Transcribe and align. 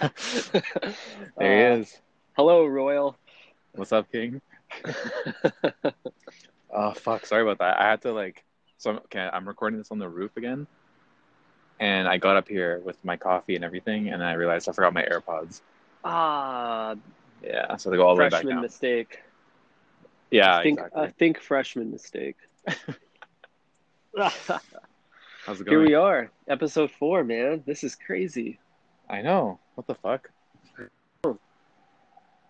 there 0.52 0.62
Uh, 1.38 1.40
he 1.40 1.46
is. 1.80 2.00
Hello, 2.36 2.64
Royal. 2.64 3.16
What's 3.74 3.92
up, 3.92 4.10
King? 4.10 4.40
Oh 6.72 6.92
fuck, 6.92 7.26
sorry 7.26 7.42
about 7.42 7.58
that. 7.58 7.80
I 7.80 7.90
had 7.90 8.02
to 8.02 8.12
like 8.12 8.44
so 8.78 8.90
I'm, 8.90 8.96
okay, 8.98 9.28
I'm 9.32 9.46
recording 9.46 9.78
this 9.78 9.90
on 9.90 9.98
the 9.98 10.08
roof 10.08 10.36
again. 10.36 10.68
And 11.80 12.06
I 12.06 12.16
got 12.16 12.36
up 12.36 12.46
here 12.48 12.80
with 12.84 13.02
my 13.04 13.16
coffee 13.16 13.56
and 13.56 13.64
everything 13.64 14.10
and 14.10 14.22
I 14.22 14.34
realized 14.34 14.68
I 14.68 14.72
forgot 14.72 14.94
my 14.94 15.02
AirPods. 15.02 15.62
ah, 16.04 16.94
Yeah, 17.42 17.76
so 17.76 17.90
they 17.90 17.96
go 17.96 18.06
all 18.06 18.14
the 18.14 18.20
way 18.22 18.28
back 18.28 18.42
freshman 18.42 18.60
mistake. 18.62 19.18
Yeah, 20.30 20.58
I 20.58 20.62
think 20.62 20.78
exactly. 20.78 21.02
I 21.02 21.08
think 21.08 21.40
freshman 21.40 21.90
mistake. 21.90 22.36
How's 24.16 25.60
it 25.60 25.64
going? 25.64 25.66
Here 25.66 25.80
we 25.80 25.94
are, 25.94 26.30
episode 26.46 26.92
four, 26.92 27.24
man. 27.24 27.64
This 27.66 27.82
is 27.82 27.96
crazy. 27.96 28.60
I 29.10 29.22
know. 29.22 29.58
What 29.74 29.86
the 29.88 29.94
fuck? 29.94 30.30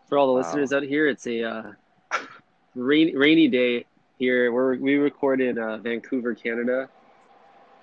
For 0.09 0.19
all 0.19 0.27
the 0.27 0.33
Wow. 0.33 0.39
listeners 0.43 0.73
out 0.73 0.83
here, 0.83 1.09
it's 1.09 1.27
a 1.27 1.43
uh, 1.43 1.73
rainy 2.75 3.17
rainy 3.17 3.49
day 3.49 3.87
here. 4.19 4.53
We're 4.53 4.77
we 4.77 4.97
record 4.97 5.41
in 5.41 5.59
uh, 5.59 5.79
Vancouver, 5.79 6.35
Canada. 6.35 6.89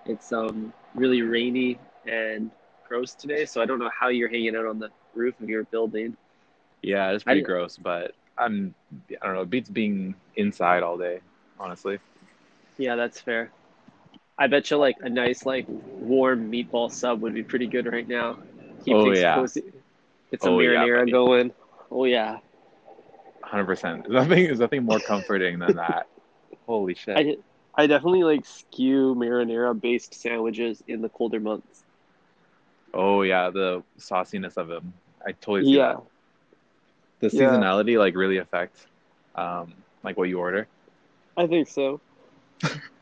It's 0.05 0.32
um 0.32 0.73
really 0.94 1.21
rainy 1.23 1.80
and 2.05 2.52
gross 2.88 3.13
today, 3.13 3.45
so 3.45 3.62
I 3.62 3.66
don't 3.66 3.80
know 3.80 3.90
how 3.98 4.09
you're 4.09 4.30
hanging 4.30 4.55
out 4.55 4.66
on 4.66 4.80
the 4.80 4.90
roof 5.16 5.40
of 5.41 5.49
your 5.49 5.63
building. 5.66 6.16
Yeah, 6.84 7.12
it's 7.12 7.23
pretty 7.23 7.41
I- 7.41 7.46
gross, 7.46 7.77
but 7.77 8.13
I'm 8.38 8.76
I 9.21 9.26
don't 9.26 9.35
know, 9.35 9.41
it 9.41 9.49
beats 9.49 9.70
being 9.70 10.13
inside 10.35 10.84
all 10.84 10.98
day, 10.98 11.20
honestly. 11.59 11.99
Yeah, 12.77 12.96
that's 12.96 13.20
fair. 13.20 13.52
I 14.38 14.48
bet 14.48 14.70
you 14.70 14.77
like 14.77 14.98
a 15.02 15.09
nice 15.09 15.46
like 15.46 15.66
warm 15.68 16.52
meatball 16.52 16.91
sub 16.91 17.21
would 17.21 17.34
be 17.34 17.41
pretty 17.44 17.66
good 17.66 17.91
right 17.91 18.07
now. 18.07 18.38
Keep 18.88 18.96
Oh, 18.96 19.04
things 19.04 19.20
yeah. 19.20 19.35
cozy. 19.35 19.63
Some 20.40 20.54
Oh, 20.54 20.60
yeah, 20.62 20.85
marinara 20.85 20.99
buddy. 20.99 21.12
going. 21.12 21.52
Oh 21.91 22.05
yeah. 22.05 22.38
hundred 23.44 23.66
percent. 23.66 24.04
There's 24.04 24.13
nothing 24.13 24.46
there's 24.46 24.60
nothing 24.60 24.84
more 24.84 24.99
comforting 25.02 25.60
than 25.60 25.76
that. 25.76 26.07
Holy 26.66 26.96
shit. 26.96 27.18
I 27.18 27.35
I 27.84 27.88
definitely 27.88 28.24
like 28.24 28.46
skew 28.46 29.13
marinara 29.13 29.79
based 29.79 30.13
sandwiches 30.21 30.82
in 30.88 31.02
the 31.02 31.10
colder 31.10 31.41
months. 31.41 31.84
Oh 32.94 33.24
yeah, 33.24 33.49
the 33.49 33.84
sauciness 33.99 34.55
of 34.55 34.70
them. 34.70 34.94
I 35.26 35.34
totally 35.34 35.66
see 35.66 35.76
Yeah. 35.76 35.96
that. 37.20 37.29
The 37.29 37.35
Yeah. 37.35 37.41
seasonality 37.41 37.99
like 37.99 38.16
really 38.16 38.38
affects 38.38 38.85
um 39.35 39.74
like 40.01 40.18
what 40.18 40.29
you 40.29 40.40
order. 40.40 40.66
I 41.35 41.48
think 41.48 41.68
so. 41.68 41.99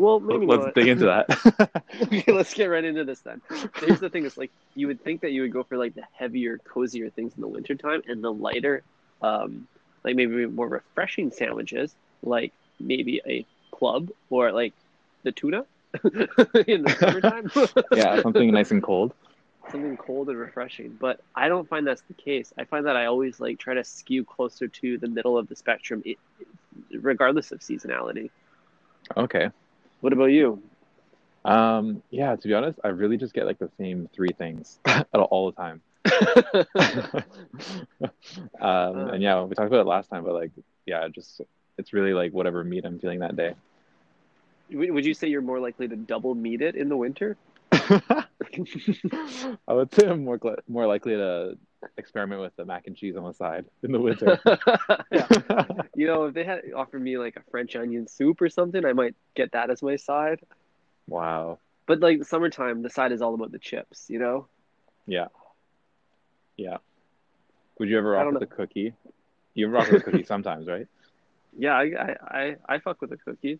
well, 0.00 0.18
maybe 0.18 0.46
Let's 0.46 0.64
not. 0.64 0.74
dig 0.74 0.88
into 0.88 1.04
that. 1.04 1.84
okay, 2.02 2.32
let's 2.32 2.54
get 2.54 2.66
right 2.66 2.82
into 2.84 3.04
this 3.04 3.20
then. 3.20 3.42
So 3.50 3.68
here's 3.86 4.00
the 4.00 4.08
thing: 4.08 4.24
is 4.24 4.38
like 4.38 4.50
you 4.74 4.86
would 4.86 5.02
think 5.04 5.20
that 5.20 5.32
you 5.32 5.42
would 5.42 5.52
go 5.52 5.62
for 5.62 5.76
like 5.76 5.94
the 5.94 6.04
heavier, 6.12 6.58
cozier 6.58 7.10
things 7.10 7.34
in 7.36 7.42
the 7.42 7.48
wintertime, 7.48 8.02
and 8.08 8.24
the 8.24 8.32
lighter, 8.32 8.82
um, 9.20 9.68
like 10.02 10.16
maybe 10.16 10.46
more 10.46 10.68
refreshing 10.68 11.30
sandwiches, 11.30 11.94
like 12.22 12.52
maybe 12.80 13.20
a 13.26 13.44
club 13.70 14.08
or 14.30 14.52
like 14.52 14.72
the 15.22 15.32
tuna 15.32 15.66
in 16.66 16.82
the 16.82 16.96
summertime. 16.98 17.50
yeah, 17.92 18.22
something 18.22 18.50
nice 18.50 18.70
and 18.70 18.82
cold. 18.82 19.12
something 19.70 19.98
cold 19.98 20.30
and 20.30 20.38
refreshing. 20.38 20.96
But 20.98 21.20
I 21.34 21.48
don't 21.48 21.68
find 21.68 21.86
that's 21.86 22.02
the 22.08 22.14
case. 22.14 22.54
I 22.56 22.64
find 22.64 22.86
that 22.86 22.96
I 22.96 23.04
always 23.04 23.38
like 23.38 23.58
try 23.58 23.74
to 23.74 23.84
skew 23.84 24.24
closer 24.24 24.66
to 24.66 24.96
the 24.96 25.08
middle 25.08 25.36
of 25.36 25.48
the 25.48 25.56
spectrum, 25.56 26.02
regardless 26.90 27.52
of 27.52 27.60
seasonality. 27.60 28.30
Okay. 29.16 29.50
What 30.00 30.12
about 30.12 30.26
you? 30.26 30.62
Um 31.44 32.02
yeah, 32.10 32.36
to 32.36 32.48
be 32.48 32.54
honest, 32.54 32.78
I 32.84 32.88
really 32.88 33.16
just 33.16 33.32
get 33.32 33.46
like 33.46 33.58
the 33.58 33.70
same 33.78 34.08
three 34.12 34.32
things 34.36 34.78
all 35.14 35.50
the 35.50 35.56
time. 35.56 35.80
um 38.60 39.10
and 39.10 39.22
yeah, 39.22 39.42
we 39.42 39.54
talked 39.54 39.68
about 39.68 39.80
it 39.80 39.86
last 39.86 40.10
time, 40.10 40.24
but 40.24 40.34
like 40.34 40.50
yeah, 40.86 41.08
just 41.08 41.40
it's 41.78 41.92
really 41.92 42.12
like 42.12 42.32
whatever 42.32 42.62
meat 42.62 42.84
I'm 42.84 42.98
feeling 42.98 43.20
that 43.20 43.36
day. 43.36 43.54
Would 44.72 44.90
would 44.90 45.06
you 45.06 45.14
say 45.14 45.28
you're 45.28 45.42
more 45.42 45.60
likely 45.60 45.88
to 45.88 45.96
double 45.96 46.34
meat 46.34 46.60
it 46.60 46.76
in 46.76 46.88
the 46.88 46.96
winter? 46.96 47.36
I 47.72 48.24
would 49.68 49.94
say 49.94 50.08
I'm 50.08 50.24
more 50.24 50.38
more 50.68 50.86
likely 50.86 51.14
to 51.14 51.56
experiment 51.96 52.40
with 52.40 52.54
the 52.56 52.64
mac 52.64 52.86
and 52.86 52.96
cheese 52.96 53.16
on 53.16 53.24
the 53.24 53.32
side 53.32 53.64
in 53.82 53.92
the 53.92 54.00
winter. 54.08 54.38
You 55.94 56.06
know, 56.06 56.24
if 56.24 56.34
they 56.34 56.44
had 56.44 56.60
offered 56.76 57.02
me 57.02 57.18
like 57.18 57.36
a 57.36 57.42
French 57.50 57.76
onion 57.76 58.06
soup 58.06 58.40
or 58.40 58.48
something, 58.48 58.84
I 58.84 58.92
might 58.92 59.14
get 59.34 59.52
that 59.52 59.70
as 59.70 59.82
my 59.82 59.96
side. 59.96 60.40
wow. 61.06 61.58
But 61.86 62.00
like 62.00 62.24
summertime, 62.24 62.82
the 62.82 62.90
side 62.90 63.12
is 63.12 63.20
all 63.20 63.34
about 63.34 63.50
the 63.50 63.58
chips, 63.58 64.06
you 64.08 64.18
know? 64.18 64.46
Yeah. 65.06 65.26
Yeah. 66.56 66.76
Would 67.78 67.88
you 67.88 67.98
ever 67.98 68.10
rock 68.10 68.34
a 68.40 68.46
cookie? 68.46 68.94
You 69.54 69.68
rock 69.68 69.90
with 69.90 70.02
a 70.02 70.04
cookie 70.04 70.24
sometimes, 70.28 70.68
right? 70.68 70.86
Yeah, 71.58 71.72
I, 71.72 72.16
I, 72.22 72.56
I, 72.68 72.78
fuck 72.78 73.00
with 73.00 73.10
a 73.12 73.16
cookie. 73.16 73.58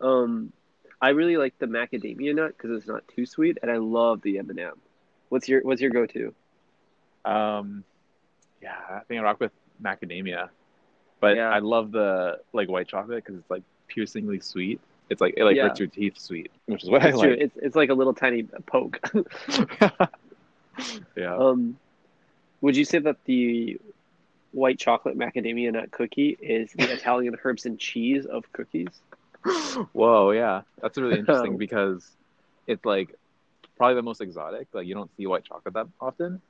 Um, 0.00 0.52
I 1.00 1.10
really 1.10 1.36
like 1.36 1.58
the 1.58 1.66
macadamia 1.66 2.34
nut 2.34 2.56
because 2.56 2.70
it's 2.76 2.86
not 2.86 3.06
too 3.08 3.26
sweet, 3.26 3.58
and 3.60 3.70
I 3.70 3.76
love 3.76 4.22
the 4.22 4.38
M 4.38 4.48
and 4.48 4.60
m 4.60 4.74
What's 5.28 5.48
your 5.48 5.60
What's 5.62 5.82
your 5.82 5.90
go 5.90 6.06
to? 6.06 6.32
Um, 7.24 7.84
yeah, 8.62 8.76
I 8.90 9.00
think 9.08 9.20
I 9.20 9.24
rock 9.24 9.40
with 9.40 9.52
macadamia, 9.82 10.48
but 11.20 11.36
Yeah. 11.36 11.50
I 11.50 11.58
love 11.58 11.92
the 11.92 12.40
like 12.52 12.68
white 12.68 12.88
chocolate 12.88 13.24
because 13.24 13.38
it's 13.38 13.50
like 13.50 13.62
piercingly 13.88 14.40
sweet. 14.40 14.80
It's 15.10 15.20
like 15.20 15.34
it 15.36 15.44
like 15.44 15.56
Yeah. 15.56 15.64
hurts 15.68 15.80
your 15.80 15.88
teeth 15.88 16.18
sweet, 16.18 16.50
which 16.66 16.84
is 16.84 16.90
what 16.90 17.04
It's 17.04 17.16
I 17.16 17.20
true. 17.20 17.30
like. 17.30 17.40
It's 17.40 17.56
it's 17.56 17.76
like 17.76 17.90
a 17.90 17.94
little 17.94 18.14
tiny 18.14 18.44
poke. 18.66 19.00
yeah. 21.16 21.36
um, 21.36 21.76
would 22.60 22.76
you 22.76 22.84
say 22.84 22.98
that 23.00 23.16
the 23.24 23.78
white 24.52 24.78
chocolate 24.78 25.18
macadamia 25.18 25.72
nut 25.72 25.90
cookie 25.90 26.36
is 26.40 26.72
the 26.72 26.84
Italian 26.92 27.36
herbs 27.44 27.66
and 27.66 27.78
cheese 27.78 28.26
of 28.26 28.50
cookies? 28.52 28.88
Whoa, 29.92 30.30
yeah, 30.30 30.62
that's 30.80 30.96
really 30.98 31.18
interesting 31.18 31.56
because 31.56 32.08
it's 32.66 32.84
like 32.84 33.14
probably 33.76 33.96
the 33.96 34.02
most 34.02 34.20
exotic. 34.20 34.68
Like 34.72 34.86
you 34.86 34.94
don't 34.94 35.10
see 35.16 35.26
white 35.26 35.44
chocolate 35.44 35.74
that 35.74 35.88
often, 36.00 36.40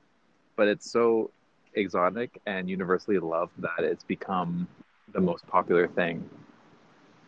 but 0.56 0.68
it's 0.68 0.90
so 0.90 1.30
exotic 1.74 2.40
and 2.46 2.68
universally 2.68 3.18
loved 3.18 3.52
that 3.58 3.84
it's 3.84 4.04
become 4.04 4.68
the 5.12 5.20
most 5.20 5.46
popular 5.46 5.88
thing. 5.88 6.28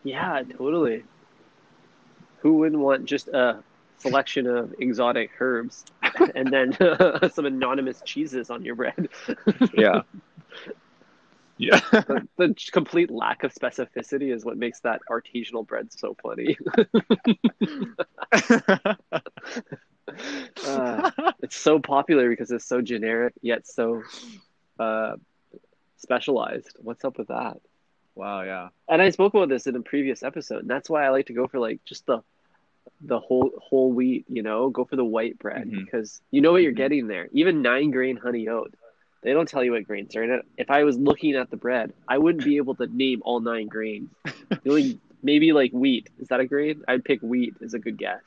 Yeah, 0.03 0.43
totally. 0.57 1.05
Who 2.41 2.59
wouldn't 2.59 2.81
want 2.81 3.07
just 3.07 3.29
a 3.29 3.63
selection 3.99 4.47
of 4.47 4.75
exotic 4.79 5.31
herbs 5.41 5.85
and 6.35 6.53
then 6.53 6.77
some 7.33 7.47
anonymous 7.47 8.03
cheeses 8.05 8.51
on 8.51 8.65
your 8.65 8.75
bread? 8.75 9.09
Yeah. 9.75 10.03
yeah. 11.57 11.81
the, 12.07 12.27
the 12.37 12.55
complete 12.73 13.11
lack 13.11 13.43
of 13.45 13.53
specificity 13.55 14.33
is 14.35 14.45
what 14.45 14.57
makes 14.57 14.81
that 14.81 15.01
artisanal 15.11 15.67
bread 15.67 15.89
so 15.93 16.17
funny. 16.23 16.57
Uh, 20.63 21.03
it's 21.41 21.57
so 21.57 21.79
popular 21.79 22.29
because 22.29 22.51
it's 22.51 22.67
so 22.67 22.81
generic 22.81 23.35
yet 23.43 23.67
so 23.67 24.07
uh, 24.79 25.15
specialized. 25.97 26.77
What's 26.81 27.05
up 27.05 27.19
with 27.19 27.29
that? 27.29 27.57
wow, 28.15 28.43
yeah. 28.43 28.69
And 28.89 29.01
I 29.03 29.11
spoke 29.11 29.35
about 29.35 29.49
this 29.49 29.67
in 29.67 29.77
a 29.77 29.81
previous 29.83 30.23
episode, 30.23 30.61
and 30.63 30.71
that's 30.71 30.89
why 30.91 31.05
I 31.05 31.11
like 31.11 31.27
to 31.27 31.33
go 31.33 31.47
for 31.47 31.59
like 31.59 31.81
just 31.85 32.07
the 32.07 32.21
the 33.01 33.19
whole 33.19 33.51
whole 33.63 33.93
wheat. 33.93 34.25
You 34.29 34.43
know, 34.43 34.71
go 34.71 34.85
for 34.85 34.97
the 34.97 35.05
white 35.05 35.39
bread 35.39 35.69
Mhm. 35.69 35.85
because 35.85 36.21
you 36.31 36.41
know 36.41 36.53
what 36.53 36.63
you're 36.63 36.73
Mhm. 36.73 36.77
getting 36.85 37.07
there. 37.09 37.29
Even 37.33 37.63
nine 37.63 37.91
grain 37.91 38.17
honey 38.17 38.49
oat, 38.49 38.75
they 39.25 39.33
don't 39.33 39.49
tell 39.49 39.65
you 39.65 39.73
what 39.73 39.85
grains 39.87 40.15
are 40.15 40.23
in 40.23 40.31
it. 40.31 40.45
If 40.59 40.71
I 40.71 40.85
was 40.85 40.97
looking 40.99 41.35
at 41.35 41.51
the 41.51 41.57
bread, 41.57 41.93
I 42.07 42.19
wouldn't 42.19 42.45
be 42.45 42.59
able 42.59 42.75
to 42.77 42.87
name 42.87 43.23
all 43.25 43.41
nine 43.41 43.67
grains. 43.67 44.11
Only 44.69 45.01
maybe 45.23 45.53
like 45.53 45.73
wheat 45.73 46.11
is 46.21 46.29
that 46.29 46.39
a 46.41 46.47
grain? 46.47 46.85
I'd 46.87 47.05
pick 47.05 47.21
wheat 47.23 47.57
as 47.65 47.75
a 47.75 47.79
good 47.79 47.97
guess. 47.99 48.21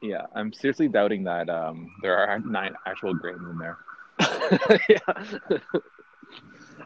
Yeah. 0.00 0.26
I'm 0.34 0.52
seriously 0.52 0.88
doubting 0.88 1.24
that 1.24 1.50
um 1.50 1.90
there 2.02 2.16
are 2.16 2.38
nine 2.38 2.74
actual 2.86 3.12
grains 3.14 3.42
in 3.42 3.58
there. 3.58 3.76
yeah. 4.88 5.58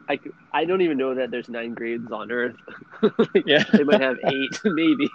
I, 0.08 0.18
I 0.52 0.64
don't 0.64 0.80
even 0.82 0.98
know 0.98 1.14
that 1.14 1.30
there's 1.30 1.48
nine 1.48 1.72
grains 1.74 2.10
on 2.10 2.30
Earth. 2.32 2.56
Yeah. 3.46 3.64
they 3.72 3.84
might 3.84 4.00
have 4.00 4.16
eight, 4.26 4.60
maybe, 4.64 5.08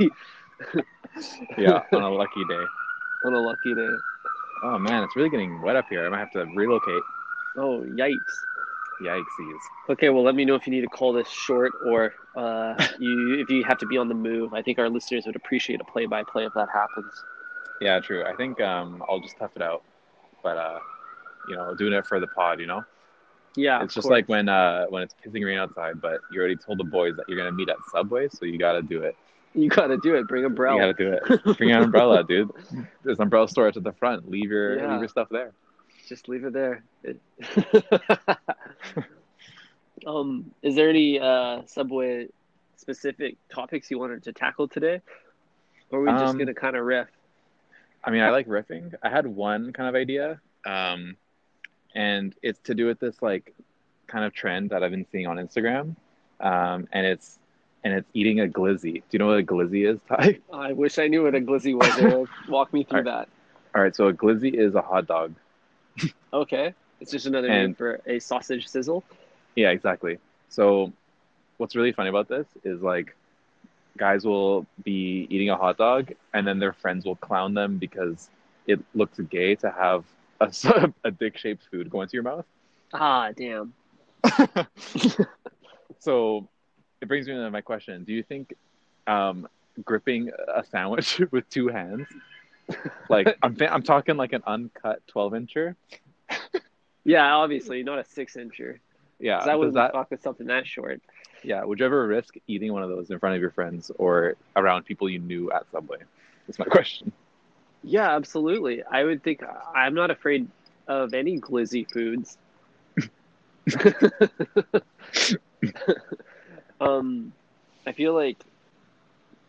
Yeah, 1.57 1.81
on 1.91 2.01
a 2.01 2.09
lucky 2.09 2.43
day. 2.47 2.63
on 3.25 3.33
a 3.33 3.39
lucky 3.39 3.75
day. 3.75 3.89
Oh 4.63 4.77
man, 4.79 5.03
it's 5.03 5.15
really 5.15 5.29
getting 5.29 5.61
wet 5.61 5.75
up 5.75 5.85
here. 5.89 6.05
I 6.05 6.09
might 6.09 6.19
have 6.19 6.31
to 6.31 6.45
relocate. 6.55 7.03
Oh, 7.59 7.81
yikes. 7.81 8.15
Yikesies. 9.01 9.59
Okay, 9.89 10.09
well, 10.09 10.23
let 10.23 10.35
me 10.35 10.43
know 10.45 10.55
if 10.55 10.67
you 10.67 10.71
need 10.71 10.81
to 10.81 10.87
call 10.87 11.13
this 11.13 11.29
short 11.29 11.71
or 11.85 12.13
uh, 12.35 12.75
you 12.99 13.39
if 13.39 13.49
you 13.49 13.63
have 13.63 13.77
to 13.77 13.85
be 13.85 13.97
on 13.97 14.07
the 14.09 14.13
move. 14.15 14.53
I 14.53 14.61
think 14.61 14.77
our 14.77 14.89
listeners 14.89 15.25
would 15.25 15.35
appreciate 15.35 15.79
a 15.79 15.85
play-by-play 15.85 16.45
if 16.45 16.53
that 16.55 16.67
happens. 16.73 17.11
Yeah, 17.79 17.99
true. 18.01 18.25
I 18.25 18.35
think 18.35 18.59
um 18.59 19.01
I'll 19.09 19.21
just 19.21 19.37
tough 19.37 19.51
it 19.55 19.61
out. 19.61 19.83
But 20.43 20.57
uh 20.57 20.79
you 21.47 21.55
know, 21.55 21.73
doing 21.75 21.93
it 21.93 22.05
for 22.05 22.19
the 22.19 22.27
pod, 22.27 22.59
you 22.59 22.67
know? 22.67 22.83
Yeah, 23.55 23.81
it's 23.83 23.93
just 23.93 24.09
like 24.09 24.27
when 24.27 24.49
uh 24.49 24.85
when 24.89 25.01
it's 25.03 25.15
pissing 25.25 25.45
rain 25.45 25.57
outside, 25.57 26.01
but 26.01 26.19
you 26.31 26.39
already 26.39 26.57
told 26.57 26.77
the 26.77 26.83
boys 26.83 27.15
that 27.15 27.27
you're 27.29 27.37
gonna 27.37 27.53
meet 27.53 27.69
at 27.69 27.77
Subway, 27.93 28.27
so 28.29 28.45
you 28.45 28.57
gotta 28.57 28.81
do 28.81 29.01
it. 29.03 29.15
you 29.55 29.69
gotta 29.69 29.97
do 29.97 30.15
it. 30.15 30.27
Bring 30.27 30.43
a 30.43 30.47
umbrella. 30.47 30.75
You 30.87 30.93
gotta 30.93 31.29
do 31.31 31.35
it. 31.47 31.57
Bring 31.57 31.71
an 31.71 31.83
umbrella, 31.83 32.23
dude. 32.25 32.51
There's 33.03 33.17
an 33.17 33.23
umbrella 33.23 33.47
storage 33.47 33.77
at 33.77 33.83
the 33.83 33.93
front. 33.93 34.29
Leave 34.29 34.51
your 34.51 34.77
Yeah. 34.77 34.91
leave 34.91 34.99
your 34.99 35.07
stuff 35.09 35.29
there. 35.31 35.53
Just 36.09 36.27
leave 36.27 36.43
it 36.43 36.53
there. 36.53 36.83
um, 40.07 40.51
is 40.63 40.75
there 40.75 40.89
any 40.89 41.19
uh, 41.19 41.61
Subway 41.67 42.29
specific 42.77 43.35
topics 43.53 43.91
you 43.91 43.99
wanted 43.99 44.23
to 44.23 44.33
tackle 44.33 44.67
today, 44.67 45.01
or 45.91 45.99
are 45.99 46.01
we 46.01 46.09
just 46.09 46.23
Um, 46.23 46.37
gonna 46.39 46.55
kind 46.55 46.75
of 46.75 46.83
riff? 46.83 47.07
I 48.03 48.09
mean, 48.09 48.21
I 48.21 48.31
like 48.31 48.47
riffing. 48.47 48.95
I 49.03 49.09
had 49.09 49.27
one 49.27 49.71
kind 49.71 49.87
of 49.87 49.93
idea, 49.93 50.41
um, 50.65 51.15
and 51.93 52.33
it's 52.41 52.59
to 52.61 52.73
do 52.73 52.87
with 52.87 52.99
this 52.99 53.21
like 53.21 53.53
kind 54.07 54.25
of 54.25 54.33
trend 54.33 54.71
that 54.71 54.81
I've 54.81 54.91
been 54.91 55.05
seeing 55.11 55.27
on 55.27 55.37
Instagram, 55.37 55.95
um, 56.39 56.87
and 56.91 57.05
it's 57.05 57.37
and 57.83 57.93
it's 57.93 58.09
eating 58.15 58.39
a 58.39 58.47
glizzy. 58.47 58.93
Do 58.95 59.01
you 59.11 59.19
know 59.19 59.27
what 59.27 59.37
a 59.37 59.43
glizzy 59.43 59.87
is, 59.87 59.99
Ty? 60.07 60.39
I 60.51 60.73
wish 60.73 60.97
I 60.97 61.07
knew 61.07 61.23
what 61.23 61.35
a 61.35 61.39
glizzy 61.39 61.75
was. 61.75 62.27
Walk 62.49 62.73
me 62.73 62.83
through 62.83 63.03
that. 63.03 63.29
All 63.75 63.81
right, 63.83 63.95
so 63.95 64.07
a 64.07 64.13
glizzy 64.13 64.51
is 64.51 64.73
a 64.73 64.81
hot 64.81 65.05
dog. 65.05 65.35
Okay, 66.33 66.73
it's 66.99 67.11
just 67.11 67.25
another 67.25 67.47
name 67.47 67.73
for 67.73 67.99
a 68.05 68.19
sausage 68.19 68.67
sizzle. 68.67 69.03
Yeah, 69.55 69.69
exactly. 69.69 70.19
So, 70.49 70.93
what's 71.57 71.75
really 71.75 71.91
funny 71.91 72.09
about 72.09 72.27
this 72.27 72.47
is 72.63 72.81
like, 72.81 73.15
guys 73.97 74.25
will 74.25 74.65
be 74.83 75.27
eating 75.29 75.49
a 75.49 75.55
hot 75.55 75.77
dog, 75.77 76.11
and 76.33 76.47
then 76.47 76.59
their 76.59 76.73
friends 76.73 77.05
will 77.05 77.15
clown 77.15 77.53
them 77.53 77.77
because 77.77 78.29
it 78.67 78.79
looks 78.93 79.19
gay 79.19 79.55
to 79.55 79.71
have 79.71 80.05
a, 80.39 80.53
a 81.03 81.11
dick-shaped 81.11 81.63
food 81.71 81.89
go 81.89 82.01
into 82.01 82.13
your 82.13 82.23
mouth. 82.23 82.45
Ah, 82.93 83.31
damn. 83.35 83.73
so, 85.99 86.47
it 87.01 87.07
brings 87.07 87.27
me 87.27 87.33
to 87.33 87.49
my 87.49 87.61
question: 87.61 88.03
Do 88.03 88.13
you 88.13 88.23
think 88.23 88.53
um, 89.07 89.47
gripping 89.83 90.31
a 90.53 90.63
sandwich 90.63 91.21
with 91.31 91.49
two 91.49 91.67
hands, 91.67 92.07
like 93.09 93.37
I'm 93.43 93.55
I'm 93.59 93.83
talking 93.83 94.17
like 94.17 94.33
an 94.33 94.43
uncut 94.45 95.01
twelve 95.07 95.33
incher, 95.33 95.75
Yeah, 97.03 97.33
obviously 97.35 97.83
not 97.83 97.99
a 97.99 98.03
six 98.05 98.35
incher. 98.35 98.79
Yeah, 99.19 99.39
I 99.39 99.55
wouldn't 99.55 99.75
that 99.75 99.93
fuck 99.93 100.11
with 100.11 100.21
something 100.21 100.47
that 100.47 100.65
short. 100.65 101.01
Yeah, 101.43 101.63
would 101.63 101.79
you 101.79 101.85
ever 101.85 102.07
risk 102.07 102.35
eating 102.47 102.73
one 102.73 102.83
of 102.83 102.89
those 102.89 103.09
in 103.09 103.19
front 103.19 103.35
of 103.35 103.41
your 103.41 103.51
friends 103.51 103.91
or 103.97 104.35
around 104.55 104.83
people 104.83 105.09
you 105.09 105.19
knew 105.19 105.51
at 105.51 105.69
Subway? 105.71 105.99
That's 106.47 106.59
my 106.59 106.65
question. 106.69 107.11
Yeah, 107.83 108.15
absolutely. 108.15 108.83
I 108.83 109.03
would 109.03 109.23
think 109.23 109.41
I'm 109.73 109.93
not 109.93 110.11
afraid 110.11 110.47
of 110.87 111.13
any 111.13 111.39
glizzy 111.39 111.89
foods. 111.89 112.37
um, 116.81 117.31
I 117.85 117.91
feel 117.93 118.13
like 118.13 118.37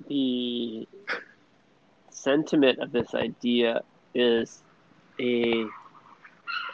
the 0.08 0.86
sentiment 2.22 2.78
of 2.78 2.92
this 2.92 3.14
idea 3.14 3.82
is 4.14 4.62
a 5.20 5.66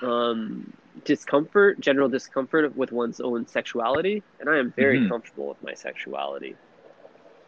um, 0.02 0.72
discomfort, 1.04 1.81
general 1.81 2.08
discomfort 2.08 2.76
with 2.76 2.93
one's 2.93 3.20
own 3.20 3.46
sexuality, 3.46 4.22
and 4.40 4.48
I 4.48 4.58
am 4.58 4.72
very 4.72 5.00
Mhm. 5.00 5.08
comfortable 5.08 5.48
with 5.48 5.62
my 5.62 5.75
sexuality. 5.75 6.56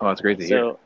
Oh, 0.01 0.09
that's 0.09 0.21
great 0.21 0.39
to 0.39 0.47
hear. 0.47 0.77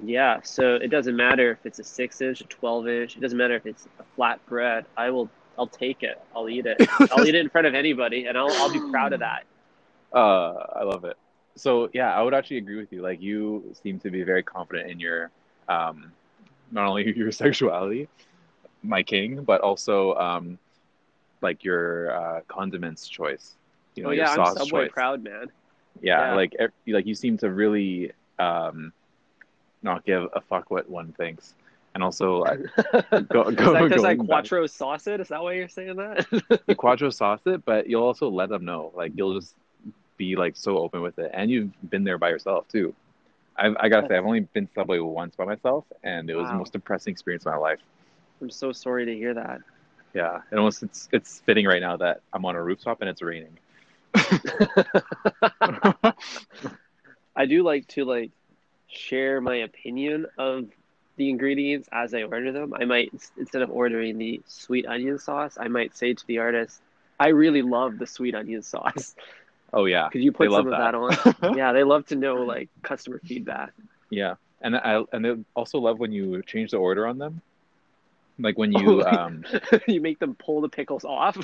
Yeah, 0.00 0.40
so 0.42 0.76
it 0.76 0.88
doesn't 0.88 1.16
matter 1.16 1.50
if 1.50 1.66
it's 1.66 1.80
a 1.80 1.84
six 1.84 2.20
inch, 2.20 2.40
a 2.40 2.44
twelve 2.44 2.86
inch. 2.86 3.16
It 3.16 3.20
doesn't 3.20 3.36
matter 3.36 3.56
if 3.56 3.66
it's 3.66 3.88
a 3.98 4.04
flat 4.14 4.44
bread. 4.46 4.86
I 4.96 5.10
will, 5.10 5.28
I'll 5.58 5.66
take 5.66 6.04
it. 6.04 6.20
I'll 6.36 6.48
eat 6.48 6.66
it. 6.66 6.78
I'll 7.10 7.26
eat 7.26 7.34
it 7.34 7.40
in 7.40 7.48
front 7.48 7.66
of 7.66 7.74
anybody, 7.74 8.26
and 8.26 8.38
I'll, 8.38 8.52
I'll 8.52 8.72
be 8.72 8.78
proud 8.78 9.12
of 9.12 9.20
that. 9.20 9.44
Uh, 10.12 10.54
I 10.76 10.84
love 10.84 11.04
it. 11.04 11.16
So 11.56 11.90
yeah, 11.92 12.14
I 12.14 12.22
would 12.22 12.32
actually 12.34 12.58
agree 12.58 12.76
with 12.76 12.92
you. 12.92 13.02
Like 13.02 13.20
you 13.20 13.74
seem 13.82 13.98
to 14.00 14.10
be 14.10 14.22
very 14.22 14.44
confident 14.44 14.88
in 14.88 15.00
your, 15.00 15.32
um, 15.68 16.12
not 16.70 16.86
only 16.88 17.12
your 17.16 17.32
sexuality, 17.32 18.08
my 18.82 19.02
king, 19.02 19.42
but 19.44 19.60
also 19.60 20.14
um, 20.14 20.58
like 21.42 21.64
your 21.64 22.10
uh, 22.16 22.40
condiments 22.48 23.08
choice. 23.08 23.56
You 23.94 24.02
know, 24.04 24.08
oh 24.10 24.12
your 24.12 24.24
yeah, 24.24 24.30
I'm 24.30 24.36
sauce 24.36 24.58
Subway 24.58 24.84
choice. 24.84 24.92
proud, 24.92 25.22
man. 25.24 25.46
Yeah, 26.00 26.30
Yeah. 26.30 26.34
like 26.34 26.54
ev- 26.58 26.72
like 26.86 27.06
you 27.06 27.14
seem 27.14 27.36
to 27.38 27.50
really 27.50 28.12
um, 28.38 28.92
not 29.82 30.04
give 30.04 30.28
a 30.34 30.40
fuck 30.40 30.70
what 30.70 30.88
one 30.88 31.12
thinks, 31.12 31.54
and 31.94 32.04
also 32.04 32.44
I- 32.44 32.56
go, 33.28 33.48
Is 33.48 33.56
go, 33.56 33.72
that 33.72 33.82
because 33.82 34.04
I 34.04 34.14
back- 34.14 34.26
quattro 34.26 34.66
sauce 34.66 35.06
it? 35.08 35.20
Is 35.20 35.28
that 35.28 35.42
why 35.42 35.54
you're 35.54 35.68
saying 35.68 35.96
that? 35.96 36.26
you 36.68 36.74
quattro 36.76 37.10
sauce 37.10 37.40
it, 37.46 37.64
but 37.64 37.88
you'll 37.88 38.04
also 38.04 38.28
let 38.28 38.48
them 38.50 38.64
know. 38.64 38.92
Like 38.94 39.12
you'll 39.16 39.40
just 39.40 39.54
be 40.16 40.36
like 40.36 40.56
so 40.56 40.78
open 40.78 41.00
with 41.02 41.18
it, 41.18 41.30
and 41.34 41.50
you've 41.50 41.70
been 41.90 42.04
there 42.04 42.18
by 42.18 42.28
yourself 42.28 42.68
too. 42.68 42.94
I've, 43.58 43.76
I 43.80 43.88
gotta 43.88 44.06
say, 44.06 44.16
I've 44.16 44.24
only 44.24 44.40
been 44.40 44.68
Subway 44.74 44.98
once 45.00 45.34
by 45.36 45.44
myself, 45.44 45.84
and 46.02 46.30
it 46.30 46.36
was 46.36 46.48
the 46.48 46.54
most 46.54 46.72
depressing 46.72 47.10
experience 47.12 47.44
of 47.44 47.52
my 47.52 47.58
life. 47.58 47.80
I'm 48.40 48.50
so 48.50 48.72
sorry 48.72 49.04
to 49.06 49.14
hear 49.14 49.34
that. 49.34 49.60
Yeah, 50.14 50.40
it 50.50 50.56
almost 50.56 50.82
it's 50.82 51.08
it's 51.12 51.40
fitting 51.40 51.66
right 51.66 51.80
now 51.80 51.96
that 51.96 52.20
I'm 52.32 52.44
on 52.44 52.56
a 52.56 52.62
rooftop 52.62 53.00
and 53.00 53.10
it's 53.10 53.20
raining. 53.20 53.58
I 57.36 57.46
do 57.46 57.62
like 57.62 57.86
to 57.88 58.04
like 58.04 58.30
share 58.88 59.40
my 59.40 59.56
opinion 59.56 60.26
of 60.38 60.68
the 61.16 61.28
ingredients 61.28 61.88
as 61.92 62.14
I 62.14 62.22
order 62.22 62.52
them. 62.52 62.74
I 62.74 62.84
might 62.84 63.12
instead 63.36 63.62
of 63.62 63.70
ordering 63.70 64.18
the 64.18 64.40
sweet 64.46 64.86
onion 64.86 65.18
sauce, 65.18 65.58
I 65.60 65.68
might 65.68 65.96
say 65.96 66.14
to 66.14 66.26
the 66.26 66.38
artist, 66.38 66.80
"I 67.18 67.28
really 67.28 67.62
love 67.62 67.98
the 67.98 68.06
sweet 68.06 68.34
onion 68.34 68.62
sauce. 68.62 69.14
oh 69.72 69.84
yeah, 69.86 70.08
Could 70.10 70.22
you 70.22 70.32
put 70.32 70.48
They 70.48 70.54
some 70.56 70.66
of 70.66 70.70
that 70.72 70.92
that. 70.92 71.36
on?" 71.44 71.56
yeah, 71.56 71.72
they 71.72 71.84
love 71.84 72.06
to 72.06 72.16
know 72.16 72.36
like 72.36 72.68
customer 72.82 73.20
feedback. 73.24 73.72
yeah, 74.10 74.34
and 74.60 74.76
I 74.76 75.02
and 75.12 75.24
they 75.24 75.34
also 75.54 75.78
love 75.78 75.98
when 75.98 76.12
you 76.12 76.42
change 76.42 76.72
the 76.72 76.78
order 76.78 77.06
on 77.06 77.18
them, 77.18 77.40
like 78.38 78.58
when 78.58 78.72
you 78.72 79.02
um. 79.04 79.44
you 79.88 80.00
make 80.00 80.18
them 80.18 80.34
pull 80.34 80.60
the 80.60 80.68
pickles 80.68 81.04
off. 81.04 81.36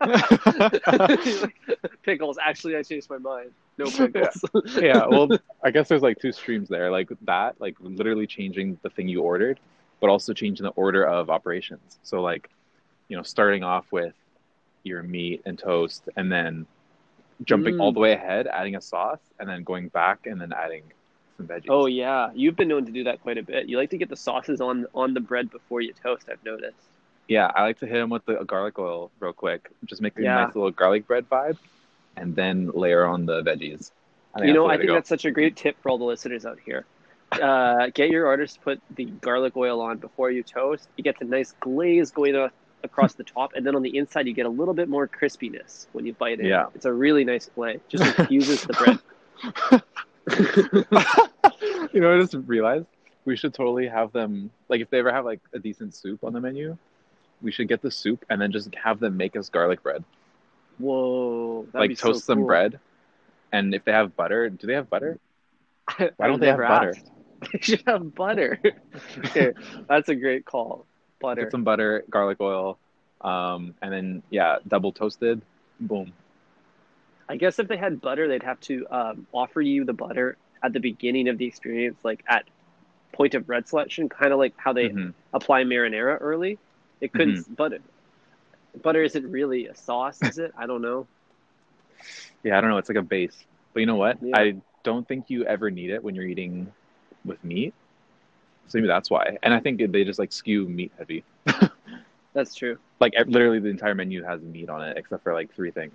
pickles. 2.02 2.38
Actually, 2.42 2.76
I 2.76 2.82
changed 2.82 3.10
my 3.10 3.18
mind. 3.18 3.50
No 3.78 3.86
pickles. 3.86 4.44
yeah, 4.80 5.06
well, 5.06 5.28
I 5.62 5.70
guess 5.70 5.88
there's 5.88 6.02
like 6.02 6.18
two 6.18 6.32
streams 6.32 6.68
there, 6.68 6.90
like 6.90 7.10
that, 7.22 7.60
like 7.60 7.76
literally 7.80 8.26
changing 8.26 8.78
the 8.82 8.90
thing 8.90 9.08
you 9.08 9.22
ordered, 9.22 9.60
but 10.00 10.10
also 10.10 10.32
changing 10.32 10.64
the 10.64 10.70
order 10.72 11.04
of 11.04 11.30
operations. 11.30 11.98
So 12.02 12.20
like, 12.20 12.50
you 13.08 13.16
know, 13.16 13.22
starting 13.22 13.62
off 13.62 13.86
with 13.90 14.14
your 14.84 15.02
meat 15.02 15.42
and 15.46 15.58
toast, 15.58 16.08
and 16.16 16.30
then 16.30 16.66
jumping 17.44 17.76
Mm. 17.76 17.80
all 17.82 17.92
the 17.92 18.00
way 18.00 18.12
ahead, 18.12 18.46
adding 18.46 18.76
a 18.76 18.80
sauce, 18.80 19.20
and 19.38 19.48
then 19.48 19.62
going 19.64 19.88
back 19.88 20.26
and 20.26 20.40
then 20.40 20.52
adding 20.52 20.82
some 21.36 21.46
veggies. 21.46 21.66
Oh 21.68 21.86
yeah, 21.86 22.30
you've 22.34 22.56
been 22.56 22.68
known 22.68 22.84
to 22.86 22.92
do 22.92 23.04
that 23.04 23.20
quite 23.22 23.38
a 23.38 23.42
bit. 23.42 23.68
You 23.68 23.76
like 23.78 23.90
to 23.90 23.98
get 23.98 24.08
the 24.08 24.16
sauces 24.16 24.60
on 24.60 24.86
on 24.94 25.14
the 25.14 25.20
bread 25.20 25.50
before 25.50 25.80
you 25.80 25.92
toast. 25.92 26.28
I've 26.30 26.44
noticed. 26.44 26.76
yeah, 27.28 27.50
I 27.54 27.62
like 27.62 27.78
to 27.78 27.86
hit 27.86 27.94
them 27.94 28.10
with 28.10 28.24
the 28.26 28.34
garlic 28.44 28.78
oil 28.78 29.10
real 29.20 29.32
quick, 29.32 29.70
just 29.86 30.02
make 30.02 30.18
a 30.18 30.22
Yeah. 30.22 30.44
nice 30.44 30.54
little 30.54 30.70
garlic 30.72 31.06
bread 31.06 31.28
vibe, 31.30 31.56
and 32.16 32.34
then 32.36 32.70
layer 32.74 33.04
on 33.06 33.26
the 33.26 33.42
veggies. 33.42 33.90
You 34.38 34.52
know, 34.52 34.52
that's 34.52 34.52
the 34.54 34.62
way 34.64 34.74
I 34.74 34.76
think 34.78 34.90
that's 34.90 35.08
such 35.08 35.24
a 35.24 35.30
great 35.30 35.56
tip 35.56 35.76
for 35.80 35.90
all 35.90 35.98
the 35.98 36.04
listeners 36.04 36.44
out 36.44 36.58
here. 36.64 36.84
Uh, 37.40 37.88
get 37.94 38.10
your 38.10 38.26
artist 38.26 38.56
to 38.56 38.60
put 38.60 38.80
the 38.96 39.04
garlic 39.06 39.56
oil 39.56 39.80
on 39.80 39.96
before 39.98 40.30
you 40.30 40.42
toast. 40.42 40.88
You 40.96 41.04
get 41.04 41.18
the 41.18 41.24
nice 41.24 41.52
glaze 41.60 42.10
going 42.10 42.34
a- 42.36 42.50
across 42.84 43.14
the 43.14 43.24
top, 43.24 43.52
and 43.54 43.66
then 43.66 43.74
on 43.74 43.82
the 43.82 43.96
inside, 43.96 44.26
you 44.26 44.34
get 44.34 44.46
a 44.46 44.50
little 44.50 44.74
bit 44.74 44.88
more 44.88 45.08
crispiness 45.08 45.86
when 45.92 46.06
you 46.06 46.12
bite 46.14 46.40
it. 46.40 46.46
Yeah. 46.46 46.66
It's 46.74 46.84
a 46.84 46.92
really 46.92 47.24
nice 47.24 47.46
play. 47.48 47.80
Just 47.88 48.18
infuses 48.18 48.62
the 48.62 48.72
bread. 48.74 48.98
you 51.92 52.00
know, 52.00 52.16
I 52.16 52.20
just 52.20 52.34
realized 52.46 52.86
we 53.24 53.36
should 53.36 53.54
totally 53.54 53.88
have 53.88 54.12
them 54.12 54.50
like 54.68 54.80
if 54.80 54.90
they 54.90 54.98
ever 54.98 55.12
have 55.12 55.24
like 55.24 55.40
a 55.52 55.58
decent 55.58 55.94
soup 55.94 56.24
on 56.24 56.32
the 56.32 56.40
menu, 56.40 56.76
we 57.40 57.52
should 57.52 57.68
get 57.68 57.82
the 57.82 57.90
soup 57.90 58.24
and 58.30 58.40
then 58.40 58.52
just 58.52 58.74
have 58.74 59.00
them 59.00 59.16
make 59.16 59.36
us 59.36 59.48
garlic 59.48 59.82
bread. 59.82 60.04
Whoa. 60.78 61.66
like 61.74 61.90
be 61.90 61.94
so 61.94 62.08
toast 62.08 62.24
some 62.24 62.38
cool. 62.38 62.46
bread. 62.46 62.80
And 63.52 63.74
if 63.74 63.84
they 63.84 63.92
have 63.92 64.16
butter, 64.16 64.48
do 64.48 64.66
they 64.66 64.74
have 64.74 64.88
butter? 64.88 65.18
Why 65.96 66.28
don't 66.28 66.40
they 66.40 66.46
have 66.46 66.58
never 66.58 66.66
butter? 66.66 66.94
asked. 66.96 67.08
They 67.52 67.58
should 67.58 67.82
have 67.88 68.14
butter. 68.14 68.60
okay, 69.18 69.52
that's 69.88 70.08
a 70.08 70.14
great 70.14 70.44
call. 70.44 70.86
Butter. 71.22 71.42
Get 71.42 71.50
some 71.52 71.64
butter, 71.64 72.04
garlic 72.10 72.38
oil, 72.40 72.78
um, 73.22 73.74
and 73.80 73.92
then 73.92 74.22
yeah, 74.30 74.58
double 74.66 74.92
toasted. 74.92 75.40
Boom. 75.80 76.12
I 77.28 77.36
guess 77.36 77.58
if 77.58 77.68
they 77.68 77.76
had 77.76 78.00
butter, 78.00 78.28
they'd 78.28 78.42
have 78.42 78.60
to 78.62 78.86
um, 78.90 79.26
offer 79.32 79.60
you 79.60 79.84
the 79.84 79.92
butter 79.92 80.36
at 80.62 80.72
the 80.72 80.80
beginning 80.80 81.28
of 81.28 81.38
the 81.38 81.46
experience, 81.46 81.98
like 82.04 82.22
at 82.28 82.44
point 83.12 83.34
of 83.34 83.46
bread 83.46 83.68
selection, 83.68 84.08
kind 84.08 84.32
of 84.32 84.38
like 84.38 84.54
how 84.56 84.72
they 84.72 84.88
Mhm. 84.90 85.14
apply 85.32 85.64
marinara 85.64 86.18
early. 86.20 86.58
It 87.00 87.12
couldn't 87.12 87.36
Mm-hmm. 87.36 87.54
butter. 87.54 87.78
Butter 88.82 89.02
isn't 89.02 89.30
really 89.30 89.66
a 89.66 89.74
sauce, 89.74 90.22
is 90.22 90.38
it? 90.38 90.52
I 90.56 90.66
don't 90.66 90.82
know. 90.82 91.06
Yeah, 92.42 92.58
I 92.58 92.60
don't 92.60 92.70
know. 92.70 92.78
It's 92.78 92.88
like 92.88 92.98
a 92.98 93.02
base. 93.02 93.44
But 93.72 93.80
you 93.80 93.86
know 93.86 93.96
what? 93.96 94.18
Yeah. 94.22 94.36
I 94.36 94.54
don't 94.82 95.06
think 95.06 95.30
you 95.30 95.44
ever 95.44 95.70
need 95.70 95.90
it 95.90 96.02
when 96.02 96.14
you're 96.14 96.26
eating 96.26 96.72
with 97.24 97.42
meat. 97.44 97.74
So 98.68 98.78
maybe 98.78 98.88
that's 98.88 99.10
why. 99.10 99.38
And 99.42 99.52
I 99.52 99.60
think 99.60 99.92
they 99.92 100.04
just 100.04 100.18
like 100.18 100.32
skew 100.32 100.68
meat 100.68 100.92
heavy. 100.98 101.24
That's 102.32 102.54
true. 102.54 102.78
Like 103.00 103.12
literally 103.26 103.58
the 103.58 103.68
entire 103.68 103.94
menu 103.94 104.22
has 104.22 104.40
meat 104.40 104.70
on 104.70 104.82
it 104.82 104.96
except 104.96 105.22
for 105.22 105.34
like 105.34 105.54
three 105.54 105.70
things. 105.70 105.92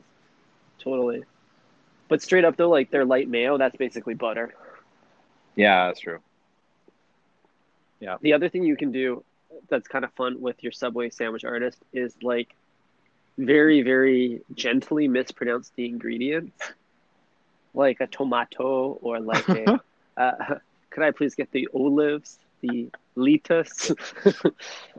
Totally. 0.79 1.23
But 2.07 2.21
straight 2.21 2.45
up 2.45 2.55
though, 2.55 2.69
like 2.69 2.91
their 2.91 3.05
light 3.05 3.27
mayo, 3.27 3.57
that's 3.57 3.75
basically 3.75 4.13
butter. 4.13 4.53
Yeah, 5.55 5.87
that's 5.87 5.99
true. 5.99 6.19
Yeah. 7.99 8.17
The 8.21 8.33
other 8.33 8.49
thing 8.49 8.63
you 8.63 8.77
can 8.77 8.91
do 8.91 9.23
that's 9.69 9.87
kind 9.87 10.05
of 10.05 10.11
fun 10.13 10.39
with 10.39 10.61
your 10.61 10.71
Subway 10.71 11.09
sandwich 11.09 11.43
artist 11.43 11.79
is 11.93 12.13
like 12.21 12.53
very 13.37 13.81
very 13.81 14.41
gently 14.53 15.07
mispronounce 15.07 15.71
the 15.75 15.85
ingredients, 15.85 16.61
like 17.73 17.99
a 18.01 18.07
tomato 18.07 18.99
or 19.01 19.19
like 19.19 19.47
a. 19.49 19.81
uh, 20.17 20.55
could 20.89 21.03
I 21.03 21.11
please 21.11 21.35
get 21.35 21.51
the 21.51 21.67
olives, 21.75 22.39
the 22.61 22.89
lettuce? 23.15 23.91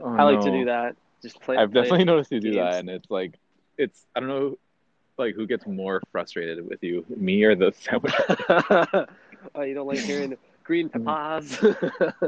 Oh, 0.02 0.16
I 0.16 0.22
like 0.24 0.40
to 0.40 0.50
do 0.50 0.64
that. 0.66 0.96
Just 1.22 1.40
play. 1.40 1.56
I've 1.56 1.72
play 1.72 1.82
definitely 1.82 2.04
noticed 2.04 2.30
you 2.32 2.40
do 2.40 2.52
games. 2.52 2.56
that, 2.56 2.80
and 2.80 2.88
it's 2.90 3.10
like, 3.10 3.38
it's 3.76 4.06
I 4.14 4.20
don't 4.20 4.28
know, 4.28 4.58
like 5.18 5.34
who 5.34 5.46
gets 5.46 5.66
more 5.66 6.00
frustrated 6.12 6.66
with 6.68 6.82
you, 6.82 7.04
me 7.08 7.42
or 7.44 7.54
the 7.56 7.72
sandwich? 7.72 8.14
oh, 9.54 9.62
you 9.62 9.74
don't 9.74 9.86
like 9.86 9.98
hearing 10.00 10.36
green 10.64 10.88
mm. 10.94 11.04
papas? 11.04 11.60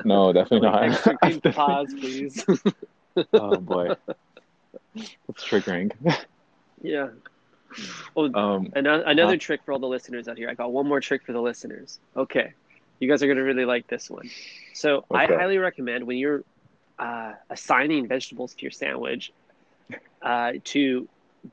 no, 0.05 0.33
definitely 0.33 0.69
not. 0.69 0.83
extra 0.85 1.17
green 1.17 1.41
papas, 1.41 1.95
please. 1.95 2.45
oh 3.35 3.61
boy, 3.61 3.95
that's 5.27 5.45
triggering. 5.45 5.93
yeah. 6.83 7.09
Oh, 8.17 8.31
Um, 8.35 8.73
uh, 8.75 8.79
Another, 8.79 9.03
another 9.05 9.35
Huh? 9.35 9.39
trick 9.39 9.61
for 9.65 9.73
all 9.73 9.79
the 9.79 9.87
listeners 9.89 10.29
out 10.29 10.37
here. 10.37 10.49
I 10.49 10.55
got 10.55 10.73
one 10.73 10.87
more 10.89 11.01
trick 11.01 11.25
for 11.25 11.33
the 11.33 11.41
listeners. 11.41 12.01
Okay. 12.17 12.55
You 13.01 13.09
guys 13.09 13.23
are 13.23 13.27
going 13.27 13.39
to 13.39 13.43
really 13.43 13.65
like 13.67 13.89
this 13.89 14.11
one. 14.11 14.31
So, 14.75 15.05
I 15.13 15.27
highly 15.27 15.59
recommend 15.59 16.07
when 16.07 16.19
you're 16.19 16.45
uh, 16.99 17.35
assigning 17.51 18.07
vegetables 18.09 18.55
to 18.55 18.63
your 18.63 18.71
sandwich 18.71 19.33
uh, 20.23 20.53
to 20.65 21.09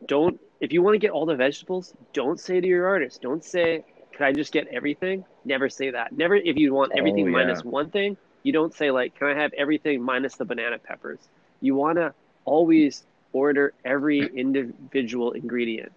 don't, 0.08 0.40
if 0.60 0.74
you 0.74 0.82
want 0.84 0.96
to 0.96 1.00
get 1.00 1.12
all 1.12 1.26
the 1.26 1.36
vegetables, 1.36 1.94
don't 2.14 2.40
say 2.40 2.60
to 2.62 2.68
your 2.68 2.88
artist, 2.88 3.22
don't 3.22 3.44
say, 3.44 3.86
can 4.14 4.26
I 4.28 4.34
just 4.34 4.52
get 4.54 4.68
everything? 4.68 5.26
Never 5.46 5.70
say 5.70 5.92
that. 5.92 6.12
Never, 6.12 6.36
if 6.36 6.58
you 6.58 6.74
want 6.74 6.94
everything 6.96 7.26
Oh, 7.26 7.28
yeah. 7.28 7.62
one 7.64 7.90
thing, 7.92 8.18
you 8.44 8.54
don't 8.54 8.74
say, 8.74 8.92
like, 8.92 9.16
can 9.16 9.28
I 9.28 9.42
have 9.42 9.54
everything 9.54 10.02
minus 10.02 10.36
the 10.36 10.46
banana 10.46 10.80
peppers? 10.80 11.20
You 11.62 11.76
want 11.76 11.98
to 11.98 12.14
always 12.46 13.06
order 13.34 13.74
every 13.86 14.26
individual 14.26 15.32
ingredient 15.34 15.92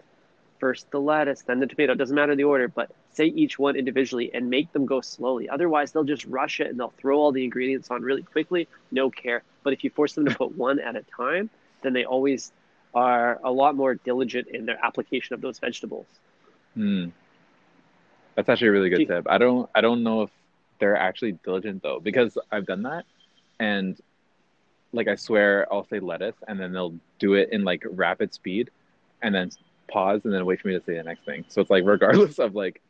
first 0.59 0.89
the 0.91 0.99
lettuce, 0.99 1.41
then 1.41 1.59
the 1.59 1.67
tomato. 1.67 1.93
It 1.93 1.97
doesn't 1.97 2.15
matter 2.15 2.35
the 2.35 2.43
order, 2.43 2.67
but 2.67 2.91
say 3.13 3.25
each 3.25 3.59
one 3.59 3.75
individually 3.75 4.31
and 4.33 4.49
make 4.49 4.71
them 4.73 4.85
go 4.85 5.01
slowly. 5.01 5.49
Otherwise, 5.49 5.91
they'll 5.91 6.03
just 6.03 6.25
rush 6.25 6.59
it 6.59 6.67
and 6.67 6.79
they'll 6.79 6.93
throw 6.97 7.17
all 7.17 7.31
the 7.31 7.43
ingredients 7.43 7.91
on 7.91 8.01
really 8.01 8.23
quickly, 8.23 8.67
no 8.91 9.09
care. 9.09 9.43
But 9.63 9.73
if 9.73 9.83
you 9.83 9.89
force 9.89 10.13
them 10.13 10.25
to 10.25 10.35
put 10.35 10.57
one 10.57 10.79
at 10.79 10.95
a 10.95 11.03
time, 11.15 11.49
then 11.81 11.93
they 11.93 12.05
always 12.05 12.51
are 12.93 13.39
a 13.43 13.51
lot 13.51 13.75
more 13.75 13.95
diligent 13.95 14.47
in 14.47 14.65
their 14.65 14.83
application 14.83 15.33
of 15.33 15.41
those 15.41 15.59
vegetables. 15.59 16.07
hmm. 16.73 17.07
That's 18.35 18.47
actually 18.47 18.69
a 18.69 18.71
really 18.71 18.89
good 18.89 19.07
tip. 19.07 19.27
I 19.29 19.37
don't 19.37 19.69
I 19.75 19.81
don't 19.81 20.03
know 20.03 20.23
if 20.23 20.29
they're 20.79 20.95
actually 20.97 21.33
diligent 21.33 21.83
though, 21.83 21.99
because 21.99 22.37
I've 22.51 22.65
done 22.65 22.83
that, 22.83 23.05
and 23.59 23.99
like 24.93 25.09
I 25.09 25.15
swear 25.15 25.71
I'll 25.71 25.85
say 25.85 25.99
lettuce, 25.99 26.35
and 26.47 26.59
then 26.59 26.71
they'll 26.71 26.95
do 27.19 27.33
it 27.33 27.49
in 27.51 27.65
like 27.65 27.83
rapid 27.89 28.33
speed, 28.33 28.71
and 29.21 29.35
then 29.35 29.51
pause, 29.89 30.21
and 30.23 30.33
then 30.33 30.45
wait 30.45 30.61
for 30.61 30.69
me 30.69 30.75
to 30.75 30.83
say 30.83 30.95
the 30.95 31.03
next 31.03 31.25
thing. 31.25 31.43
So 31.49 31.59
it's 31.59 31.69
like 31.69 31.83
regardless 31.85 32.39
of 32.39 32.55
like 32.55 32.81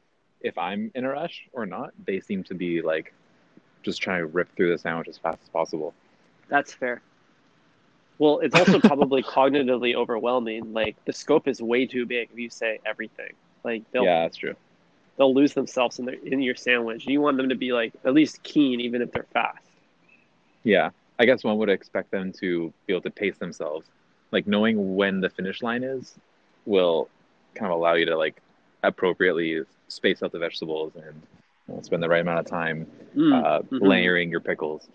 if 0.44 0.58
I'm 0.58 0.92
in 0.96 1.06
a 1.06 1.10
rush 1.10 1.48
or 1.54 1.66
not, 1.66 1.92
they 2.06 2.20
seem 2.20 2.44
to 2.46 2.54
be 2.54 2.82
like 2.82 3.14
just 3.84 4.02
trying 4.02 4.20
to 4.20 4.26
rip 4.28 4.56
through 4.56 4.72
the 4.72 4.78
sandwich 4.78 5.08
as 5.08 5.18
fast 5.18 5.40
as 5.42 5.50
possible. 5.50 5.94
That's 6.50 6.74
fair. 6.74 7.02
Well, 8.18 8.40
it's 8.40 8.56
also 8.56 8.80
probably 8.84 9.24
cognitively 9.24 9.96
overwhelming. 9.96 10.74
Like 10.74 10.96
the 11.06 11.14
scope 11.14 11.48
is 11.48 11.62
way 11.62 11.86
too 11.86 12.06
big 12.06 12.30
if 12.32 12.38
you 12.38 12.50
say 12.50 12.80
everything. 12.86 13.34
Like 13.64 13.84
they'll 13.92 14.04
yeah, 14.04 14.24
that's 14.24 14.38
true. 14.38 14.56
they'll 15.18 15.34
lose 15.34 15.54
themselves 15.54 16.00
in 16.00 16.06
their 16.06 16.16
in 16.16 16.42
your 16.42 16.56
sandwich. 16.56 17.08
You 17.08 17.22
want 17.22 17.38
them 17.38 17.50
to 17.50 17.56
be 17.56 17.72
like 17.72 17.94
at 18.06 18.14
least 18.14 18.44
keen, 18.44 18.80
even 18.80 19.02
if 19.02 19.12
they're 19.12 19.28
fast. 19.34 19.66
Yeah, 20.64 20.92
I 21.18 21.26
guess 21.26 21.44
one 21.44 21.58
would 21.58 21.70
expect 21.70 22.12
them 22.12 22.32
to 22.34 22.72
be 22.86 22.94
able 22.94 23.02
to 23.02 23.12
pace 23.12 23.38
themselves. 23.38 23.88
Like 24.32 24.48
knowing 24.48 24.96
when 24.96 25.20
the 25.22 25.30
finish 25.30 25.62
line 25.62 25.84
is 25.84 26.16
will 26.66 27.10
kind 27.56 27.72
of 27.72 27.78
allow 27.78 27.94
you 27.94 28.06
to 28.06 28.18
like 28.18 28.42
appropriately 28.84 29.62
space 29.88 30.24
out 30.24 30.32
the 30.32 30.40
vegetables 30.40 30.94
and 30.96 31.86
spend 31.86 32.02
the 32.04 32.10
right 32.10 32.22
amount 32.22 32.40
of 32.40 32.46
time 32.46 32.88
Mm, 33.16 33.34
uh, 33.44 33.60
mhm. 33.64 33.82
layering 33.82 34.30
your 34.30 34.40
pickles. 34.40 34.88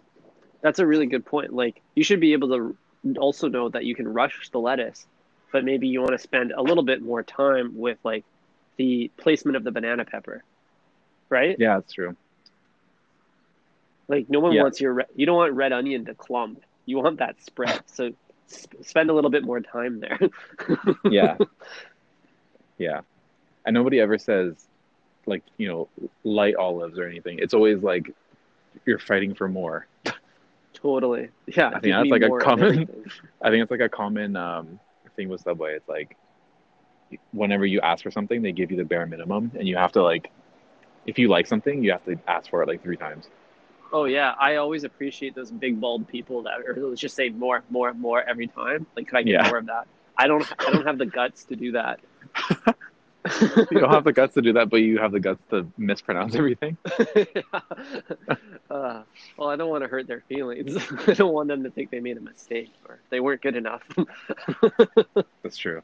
That's 0.63 0.79
a 0.79 0.87
really 0.87 1.07
good 1.07 1.25
point. 1.27 1.53
Like 1.53 1.83
you 1.95 2.03
should 2.03 2.19
be 2.21 2.33
able 2.33 2.49
to 2.49 2.77
also 3.19 3.49
know 3.49 3.69
that 3.69 3.85
you 3.85 3.95
can 3.95 4.09
rush 4.09 4.49
the 4.51 4.59
lettuce, 4.59 5.07
but 5.53 5.65
maybe 5.65 5.87
you 5.89 6.01
want 6.01 6.13
to 6.13 6.19
spend 6.19 6.53
a 6.53 6.63
little 6.63 6.83
bit 6.83 7.03
more 7.03 7.23
time 7.23 7.77
with 7.77 7.99
like 8.05 8.25
the 8.79 9.11
placement 9.19 9.57
of 9.57 9.65
the 9.65 9.71
banana 9.71 10.05
pepper, 10.05 10.43
right? 11.29 11.57
Yeah, 11.59 11.75
that's 11.75 11.93
true. 11.93 12.17
Like 14.09 14.31
no 14.31 14.41
one 14.41 14.53
Yeah. 14.53 14.63
wants 14.63 14.81
your 14.81 14.95
re- 14.95 15.05
you 15.15 15.27
don't 15.27 15.37
want 15.37 15.53
red 15.53 15.73
onion 15.73 16.05
to 16.07 16.15
clump. 16.15 16.63
You 16.87 16.99
want 16.99 17.19
that 17.19 17.37
spread. 17.43 17.83
So 17.87 18.13
sp- 18.49 18.81
spend 18.83 19.11
a 19.11 19.13
little 19.13 19.31
bit 19.31 19.45
more 19.45 19.61
time 19.61 20.01
there. 20.01 20.19
Yeah, 21.11 21.37
yeah. 22.79 23.01
And 23.67 23.75
nobody 23.75 24.01
ever 24.01 24.17
says 24.19 24.55
like 25.27 25.43
you 25.59 25.69
know 25.69 25.89
light 26.25 26.55
olives 26.57 26.99
or 26.99 27.05
anything. 27.07 27.39
It's 27.41 27.53
always 27.55 27.83
like 27.83 28.11
you're 28.85 28.99
fighting 28.99 29.35
for 29.35 29.49
more. 29.49 29.87
totally. 30.73 31.29
Yeah. 31.47 31.69
I 31.75 31.81
think 31.81 31.95
that's 31.95 32.09
like 32.09 32.23
a 32.23 32.39
common- 32.39 32.89
I 33.43 33.51
think 33.51 33.63
it's 33.63 33.71
like 33.71 33.81
a 33.81 33.89
common 33.89 34.37
um, 34.37 34.79
thing 35.17 35.29
with 35.29 35.41
Subway. 35.41 35.75
It's 35.75 35.89
like 35.89 36.17
whenever 37.33 37.67
you 37.67 37.81
ask 37.81 38.03
for 38.03 38.11
something, 38.11 38.43
they 38.43 38.53
give 38.53 38.71
you 38.71 38.77
the 38.77 38.85
bare 38.85 39.07
minimum, 39.07 39.51
and 39.59 39.67
you 39.67 39.77
have 39.77 39.93
to 39.93 40.03
like, 40.03 40.31
if 41.07 41.19
you 41.19 41.29
like 41.29 41.47
something, 41.47 41.83
you 41.83 41.93
have 41.93 42.05
to 42.05 42.19
ask 42.27 42.51
for 42.51 42.63
it 42.63 42.69
like 42.69 42.83
three 42.83 42.97
times. 42.97 43.29
Oh 43.93 44.05
yeah, 44.05 44.35
I 44.39 44.57
always 44.57 44.85
appreciate 44.85 45.35
those 45.35 45.51
big 45.51 45.81
bald 45.81 46.09
people 46.09 46.43
that 46.43 46.59
are 46.61 46.75
let's 46.77 47.01
just 47.01 47.15
say 47.17 47.29
more, 47.31 47.63
more, 47.71 47.95
more 47.95 48.23
every 48.23 48.49
time. 48.49 48.87
Like, 48.97 49.07
could 49.09 49.17
I 49.19 49.23
get 49.23 49.33
Yeah. 49.43 49.49
more 49.49 49.59
of 49.59 49.67
that? 49.67 49.87
I 50.19 50.27
don't, 50.27 50.45
I 50.59 50.73
don't 50.73 50.87
have 50.87 50.99
the 50.99 51.07
guts 51.07 51.45
to 51.45 51.57
do 51.57 51.73
that. 51.73 52.01
You 53.71 53.81
don't 53.81 53.91
have 53.91 54.05
the 54.05 54.13
guts 54.13 54.35
to 54.35 54.43
do 54.43 54.53
that, 54.55 54.71
but 54.71 54.79
you 54.79 54.99
have 54.99 55.13
the 55.13 55.21
guts 55.21 55.43
to 55.51 55.67
mispronounce 55.77 56.35
everything. 56.35 56.77
uh, 58.71 59.03
well, 59.37 59.49
I 59.49 59.57
don't 59.57 59.69
want 59.69 59.83
to 59.85 59.89
hurt 59.89 60.07
their 60.07 60.23
feelings. 60.29 60.77
I 61.07 61.15
don't 61.15 61.33
want 61.33 61.49
them 61.49 61.63
to 61.65 61.71
think 61.71 61.91
they 61.91 62.01
made 62.01 62.17
a 62.17 62.21
mistake 62.21 62.73
or 62.89 62.99
they 63.11 63.21
weren't 63.21 63.43
good 63.43 63.57
enough. 63.57 63.83
That's 65.43 65.57
true. 65.57 65.83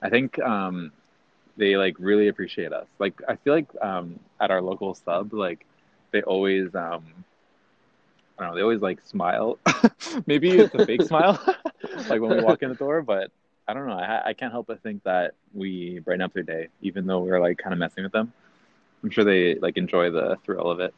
I 0.00 0.08
think 0.10 0.38
um, 0.40 0.92
they 1.56 1.76
like 1.76 1.96
really 1.98 2.28
appreciate 2.28 2.72
us. 2.72 2.86
Like 2.98 3.20
I 3.28 3.36
feel 3.36 3.54
like 3.54 3.68
um, 3.80 4.18
at 4.40 4.50
our 4.50 4.62
local 4.62 4.94
sub, 4.94 5.32
like 5.32 5.66
they 6.10 6.22
always 6.22 6.74
um, 6.74 7.04
I 8.38 8.44
don't 8.44 8.50
know, 8.50 8.56
they 8.56 8.62
always 8.62 8.80
like 8.80 9.00
smile. 9.06 9.58
Maybe 10.26 10.50
it's 10.50 10.74
a 10.74 10.86
fake 10.86 11.02
smile, 11.02 11.40
like 12.08 12.20
when 12.20 12.36
we 12.36 12.42
walk 12.42 12.62
in 12.62 12.70
the 12.70 12.74
door. 12.74 13.02
But 13.02 13.30
I 13.68 13.74
don't 13.74 13.86
know. 13.86 13.98
I, 13.98 14.28
I 14.30 14.32
can't 14.34 14.52
help 14.52 14.66
but 14.66 14.82
think 14.82 15.04
that 15.04 15.34
we 15.54 16.00
brighten 16.00 16.22
up 16.22 16.32
their 16.34 16.42
day, 16.42 16.68
even 16.80 17.06
though 17.06 17.20
we're 17.20 17.40
like 17.40 17.58
kind 17.58 17.72
of 17.72 17.78
messing 17.78 18.04
with 18.04 18.12
them. 18.12 18.32
I'm 19.04 19.10
sure 19.10 19.24
they 19.24 19.56
like 19.56 19.76
enjoy 19.76 20.10
the 20.10 20.38
thrill 20.44 20.70
of 20.70 20.80
it. 20.80 20.94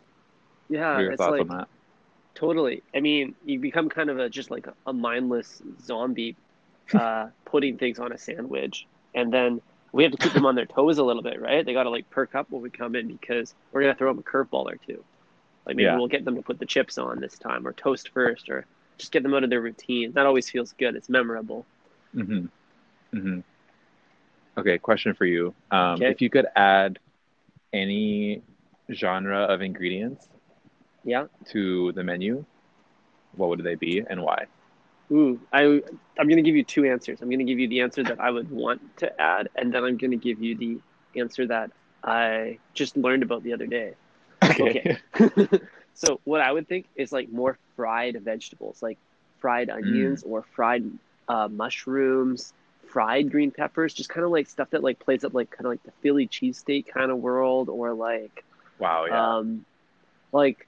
yeah, 0.69 1.01
your 1.01 1.13
it's 1.13 1.17
thoughts 1.17 1.39
like 1.39 1.41
on 1.41 1.49
that? 1.49 1.69
totally. 2.35 2.83
I 2.95 3.01
mean, 3.01 3.37
you 3.45 3.61
become 3.61 3.89
kind 3.89 4.11
of 4.11 4.19
a 4.19 4.29
just 4.31 4.51
like 4.51 4.67
a, 4.67 4.75
a 4.87 4.93
mindless 4.93 5.63
zombie, 5.81 6.37
uh, 6.95 7.29
putting 7.47 7.79
things 7.79 7.99
on 7.99 8.13
a 8.13 8.19
sandwich, 8.19 8.87
and 9.15 9.33
then 9.33 9.63
we 9.93 10.03
have 10.05 10.13
to 10.13 10.19
keep 10.19 10.35
them 10.35 10.47
on 10.47 10.55
their 10.57 10.67
toes 10.67 10.99
a 10.99 11.05
little 11.05 11.23
bit, 11.23 11.41
right? 11.41 11.65
They 11.65 11.73
got 11.75 11.85
to 11.85 11.91
like 11.91 12.11
perk 12.11 12.35
up 12.35 12.51
when 12.51 12.63
we 12.63 12.71
come 12.71 12.97
in 12.97 13.09
because 13.09 13.55
we're 13.73 13.83
gonna 13.83 13.95
throw 13.97 14.11
them 14.13 14.21
a 14.21 14.23
curveball 14.25 14.67
or 14.67 14.77
two. 14.87 15.05
Like 15.67 15.77
maybe 15.77 15.95
Yeah. 15.95 15.97
we'll 15.97 16.09
get 16.09 16.25
them 16.25 16.37
to 16.37 16.43
put 16.43 16.59
the 16.59 16.67
chips 16.67 16.99
on 16.99 17.21
this 17.21 17.39
time, 17.39 17.67
or 17.67 17.73
toast 17.75 18.11
first, 18.15 18.49
or 18.51 18.67
just 18.99 19.13
get 19.13 19.23
them 19.23 19.35
out 19.35 19.45
of 19.45 19.51
their 19.51 19.63
routine. 19.63 20.13
That 20.15 20.27
always 20.27 20.51
feels 20.51 20.73
good. 20.75 20.97
It's 20.97 21.09
memorable. 21.11 21.69
Mm-hmm. 22.15 22.47
Mm-hmm. 23.17 23.41
Okay, 24.59 24.79
question 24.79 25.15
for 25.15 25.25
you. 25.27 25.55
Um, 25.71 25.95
Okay. 25.97 26.11
If 26.11 26.21
you 26.21 26.31
could 26.31 26.47
add 26.57 26.99
any 27.73 28.43
genre 28.93 29.41
of 29.45 29.61
ingredients 29.63 30.29
Yeah. 31.05 31.27
to 31.51 31.93
the 31.93 32.03
menu, 32.05 32.45
what 33.37 33.49
would 33.51 33.63
they 33.65 33.75
be 33.75 34.05
and 34.09 34.23
why? 34.23 34.47
Ooh, 35.11 35.39
I 35.53 35.83
I'm 36.19 36.29
gonna 36.29 36.43
give 36.43 36.57
you 36.57 36.65
two 36.65 36.85
answers. 36.85 37.21
I'm 37.21 37.31
gonna 37.31 37.45
give 37.45 37.59
you 37.59 37.69
the 37.69 37.81
answer 37.81 38.03
that 38.05 38.21
I 38.21 38.31
would 38.31 38.51
want 38.51 38.81
to 38.99 39.21
add, 39.21 39.49
and 39.57 39.73
then 39.73 39.85
I'm 39.85 39.97
gonna 39.97 40.17
give 40.17 40.41
you 40.41 40.57
the 40.57 40.79
answer 41.19 41.47
that 41.47 41.71
I 42.03 42.59
just 42.75 42.97
learned 42.97 43.23
about 43.23 43.43
the 43.43 43.53
other 43.53 43.67
day. 43.67 43.95
Okay. 44.43 44.99
so 45.95 46.21
what 46.25 46.41
I 46.41 46.51
would 46.53 46.69
think 46.69 46.87
is 46.97 47.13
like 47.13 47.29
more 47.31 47.59
fried 47.77 48.21
vegetables, 48.23 48.83
like 48.83 48.99
fried 49.41 49.69
onions 49.69 50.23
or 50.23 50.43
fried 50.55 50.85
uh, 51.29 51.49
mushrooms, 51.51 52.53
fried 52.89 53.31
green 53.31 53.51
peppers, 53.51 53.95
just 53.95 54.09
kind 54.11 54.25
of 54.25 54.31
like 54.31 54.49
stuff 54.49 54.71
that 54.71 54.83
like 54.83 54.99
plays 54.99 55.25
up 55.25 55.35
like 55.35 55.51
kind 55.51 55.67
of 55.67 55.71
like 55.73 55.83
the 55.85 55.93
Philly 56.03 56.29
cheesesteak 56.29 56.87
kind 56.89 57.11
of 57.11 57.19
world, 57.19 57.69
or 57.69 57.93
like 57.95 58.45
wow, 58.79 59.05
yeah. 59.07 59.37
um, 59.39 59.65
like 60.33 60.67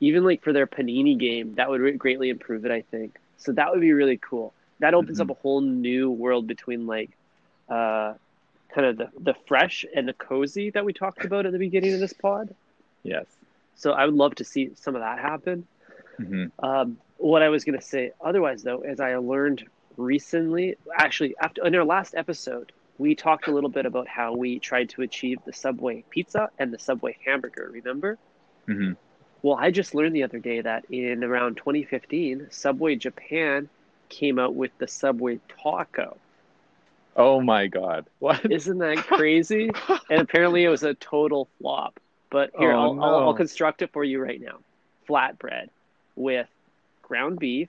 even 0.00 0.24
like 0.24 0.42
for 0.42 0.52
their 0.52 0.66
panini 0.66 1.18
game, 1.18 1.54
that 1.56 1.68
would 1.70 1.80
re- 1.80 1.92
greatly 1.92 2.30
improve 2.30 2.64
it. 2.64 2.70
I 2.70 2.82
think 2.82 3.16
so. 3.36 3.52
That 3.52 3.70
would 3.72 3.80
be 3.80 3.92
really 3.92 4.16
cool. 4.18 4.52
That 4.80 4.94
opens 4.94 5.18
Mhm. 5.18 5.22
up 5.22 5.30
a 5.30 5.34
whole 5.34 5.60
new 5.60 6.10
world 6.10 6.46
between 6.46 6.86
like 6.86 7.10
uh, 7.68 8.14
kind 8.74 8.86
of 8.86 8.96
the 8.96 9.10
the 9.20 9.34
fresh 9.46 9.84
and 9.94 10.08
the 10.08 10.12
cozy 10.14 10.70
that 10.70 10.84
we 10.84 10.92
talked 10.92 11.24
about 11.24 11.46
at 11.46 11.52
the 11.52 11.58
beginning 11.58 11.92
of 11.94 12.00
this 12.00 12.12
pod. 12.14 12.54
yes. 13.02 13.26
So 13.76 13.92
I 13.92 14.04
would 14.04 14.14
love 14.14 14.34
to 14.36 14.44
see 14.44 14.70
some 14.74 14.94
of 14.94 15.00
that 15.00 15.18
happen. 15.18 15.66
hmm 16.18 16.46
Um, 16.58 16.98
what 17.16 17.42
I 17.42 17.48
was 17.48 17.64
going 17.64 17.78
to 17.78 17.84
say 17.84 18.12
otherwise, 18.20 18.62
though, 18.62 18.82
is 18.82 19.00
I 19.00 19.16
learned 19.16 19.64
recently, 20.00 20.76
actually, 20.96 21.34
after 21.40 21.64
in 21.66 21.74
our 21.74 21.84
last 21.84 22.14
episode, 22.14 22.72
we 22.98 23.14
talked 23.14 23.46
a 23.46 23.50
little 23.52 23.70
bit 23.70 23.86
about 23.86 24.08
how 24.08 24.34
we 24.34 24.58
tried 24.58 24.88
to 24.90 25.02
achieve 25.02 25.38
the 25.44 25.52
Subway 25.52 26.04
pizza 26.10 26.50
and 26.58 26.72
the 26.72 26.78
Subway 26.78 27.16
hamburger. 27.24 27.70
Remember? 27.72 28.18
hmm 28.66 28.92
Well, 29.42 29.56
I 29.58 29.70
just 29.70 29.94
learned 29.94 30.14
the 30.14 30.22
other 30.24 30.38
day 30.38 30.60
that 30.60 30.84
in 30.90 31.24
around 31.24 31.56
2015, 31.56 32.48
Subway 32.50 32.96
Japan 32.96 33.68
came 34.08 34.38
out 34.38 34.54
with 34.54 34.70
the 34.78 34.86
Subway 34.88 35.38
taco. 35.62 36.16
Oh 37.16 37.40
my 37.40 37.66
god. 37.66 38.06
What? 38.18 38.50
Isn't 38.50 38.78
that 38.78 38.98
crazy? 39.06 39.70
and 40.10 40.20
apparently, 40.20 40.64
it 40.64 40.68
was 40.68 40.82
a 40.82 40.94
total 40.94 41.48
flop. 41.60 41.98
But 42.30 42.50
here, 42.58 42.72
Oh, 42.72 42.78
I'll, 42.78 43.02
I'll. 43.04 43.18
I'll 43.28 43.34
construct 43.34 43.82
it 43.82 43.90
for 43.92 44.04
you 44.04 44.20
right 44.20 44.40
now. 44.40 44.58
Flatbread 45.08 45.68
with 46.16 46.46
ground 47.02 47.38
beef. 47.40 47.68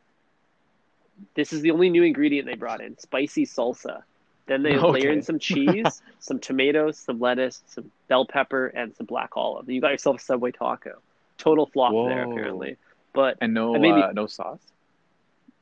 This 1.36 1.54
is 1.54 1.62
the 1.62 1.72
only 1.72 1.90
new 1.90 2.04
ingredient 2.04 2.48
they 2.48 2.56
brought 2.56 2.82
in: 2.82 2.98
spicy 2.98 3.46
salsa. 3.46 4.04
Then 4.48 4.64
they 4.64 4.78
layer 4.78 5.12
in 5.12 5.22
some 5.22 5.40
cheese, 5.48 6.02
some 6.20 6.40
tomatoes, 6.40 6.98
some 6.98 7.20
lettuce, 7.20 7.62
some 7.68 7.92
bell 8.08 8.26
pepper, 8.26 8.68
and 8.68 8.96
some 8.96 9.06
black 9.06 9.38
olive. 9.38 9.70
You 9.70 9.80
got 9.80 9.92
yourself 9.92 10.18
a 10.18 10.24
Subway 10.24 10.52
taco. 10.52 11.00
Total 11.38 11.66
flop 11.66 11.94
there, 12.08 12.24
apparently. 12.24 12.78
But 13.14 13.38
and 13.42 13.54
no, 13.54 13.74
And 13.74 13.82
maybe- 13.82 14.02
uh, 14.02 14.12
no 14.12 14.28
sauce. 14.28 14.60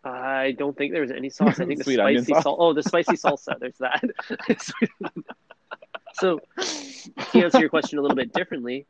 I 0.03 0.55
don't 0.57 0.77
think 0.77 0.93
there 0.93 1.01
was 1.01 1.11
any 1.11 1.29
sauce. 1.29 1.59
I 1.59 1.65
think 1.65 1.83
the 1.83 1.93
spicy 1.93 2.33
salt. 2.41 2.57
Oh, 2.59 2.73
the 2.73 2.83
spicy 2.83 3.13
salsa. 3.13 3.59
There's 3.59 3.77
that. 3.79 4.01
so, 6.13 6.39
to 6.57 7.43
answer 7.43 7.59
your 7.59 7.69
question 7.69 7.99
a 7.99 8.01
little 8.01 8.15
bit 8.15 8.31
differently, 8.31 8.85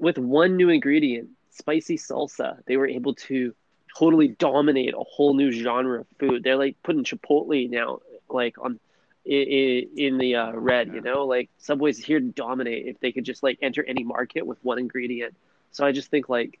with 0.00 0.16
one 0.16 0.56
new 0.56 0.68
ingredient, 0.68 1.30
spicy 1.50 1.98
salsa, 1.98 2.64
they 2.66 2.76
were 2.76 2.86
able 2.86 3.14
to 3.14 3.52
totally 3.98 4.28
dominate 4.28 4.94
a 4.94 5.02
whole 5.02 5.34
new 5.34 5.50
genre 5.50 6.00
of 6.00 6.06
food. 6.18 6.44
They're 6.44 6.56
like 6.56 6.76
putting 6.82 7.04
Chipotle 7.04 7.68
now, 7.68 8.00
like 8.28 8.56
on 8.60 8.78
in, 9.24 9.88
in 9.96 10.18
the 10.18 10.36
uh, 10.36 10.52
red. 10.52 10.92
You 10.94 11.00
know, 11.00 11.26
like 11.26 11.50
Subway's 11.58 11.98
here 11.98 12.20
to 12.20 12.26
dominate. 12.26 12.86
If 12.86 13.00
they 13.00 13.12
could 13.12 13.24
just 13.24 13.42
like 13.42 13.58
enter 13.60 13.84
any 13.84 14.04
market 14.04 14.46
with 14.46 14.58
one 14.62 14.78
ingredient, 14.78 15.34
so 15.72 15.84
I 15.84 15.92
just 15.92 16.10
think 16.10 16.28
like, 16.28 16.58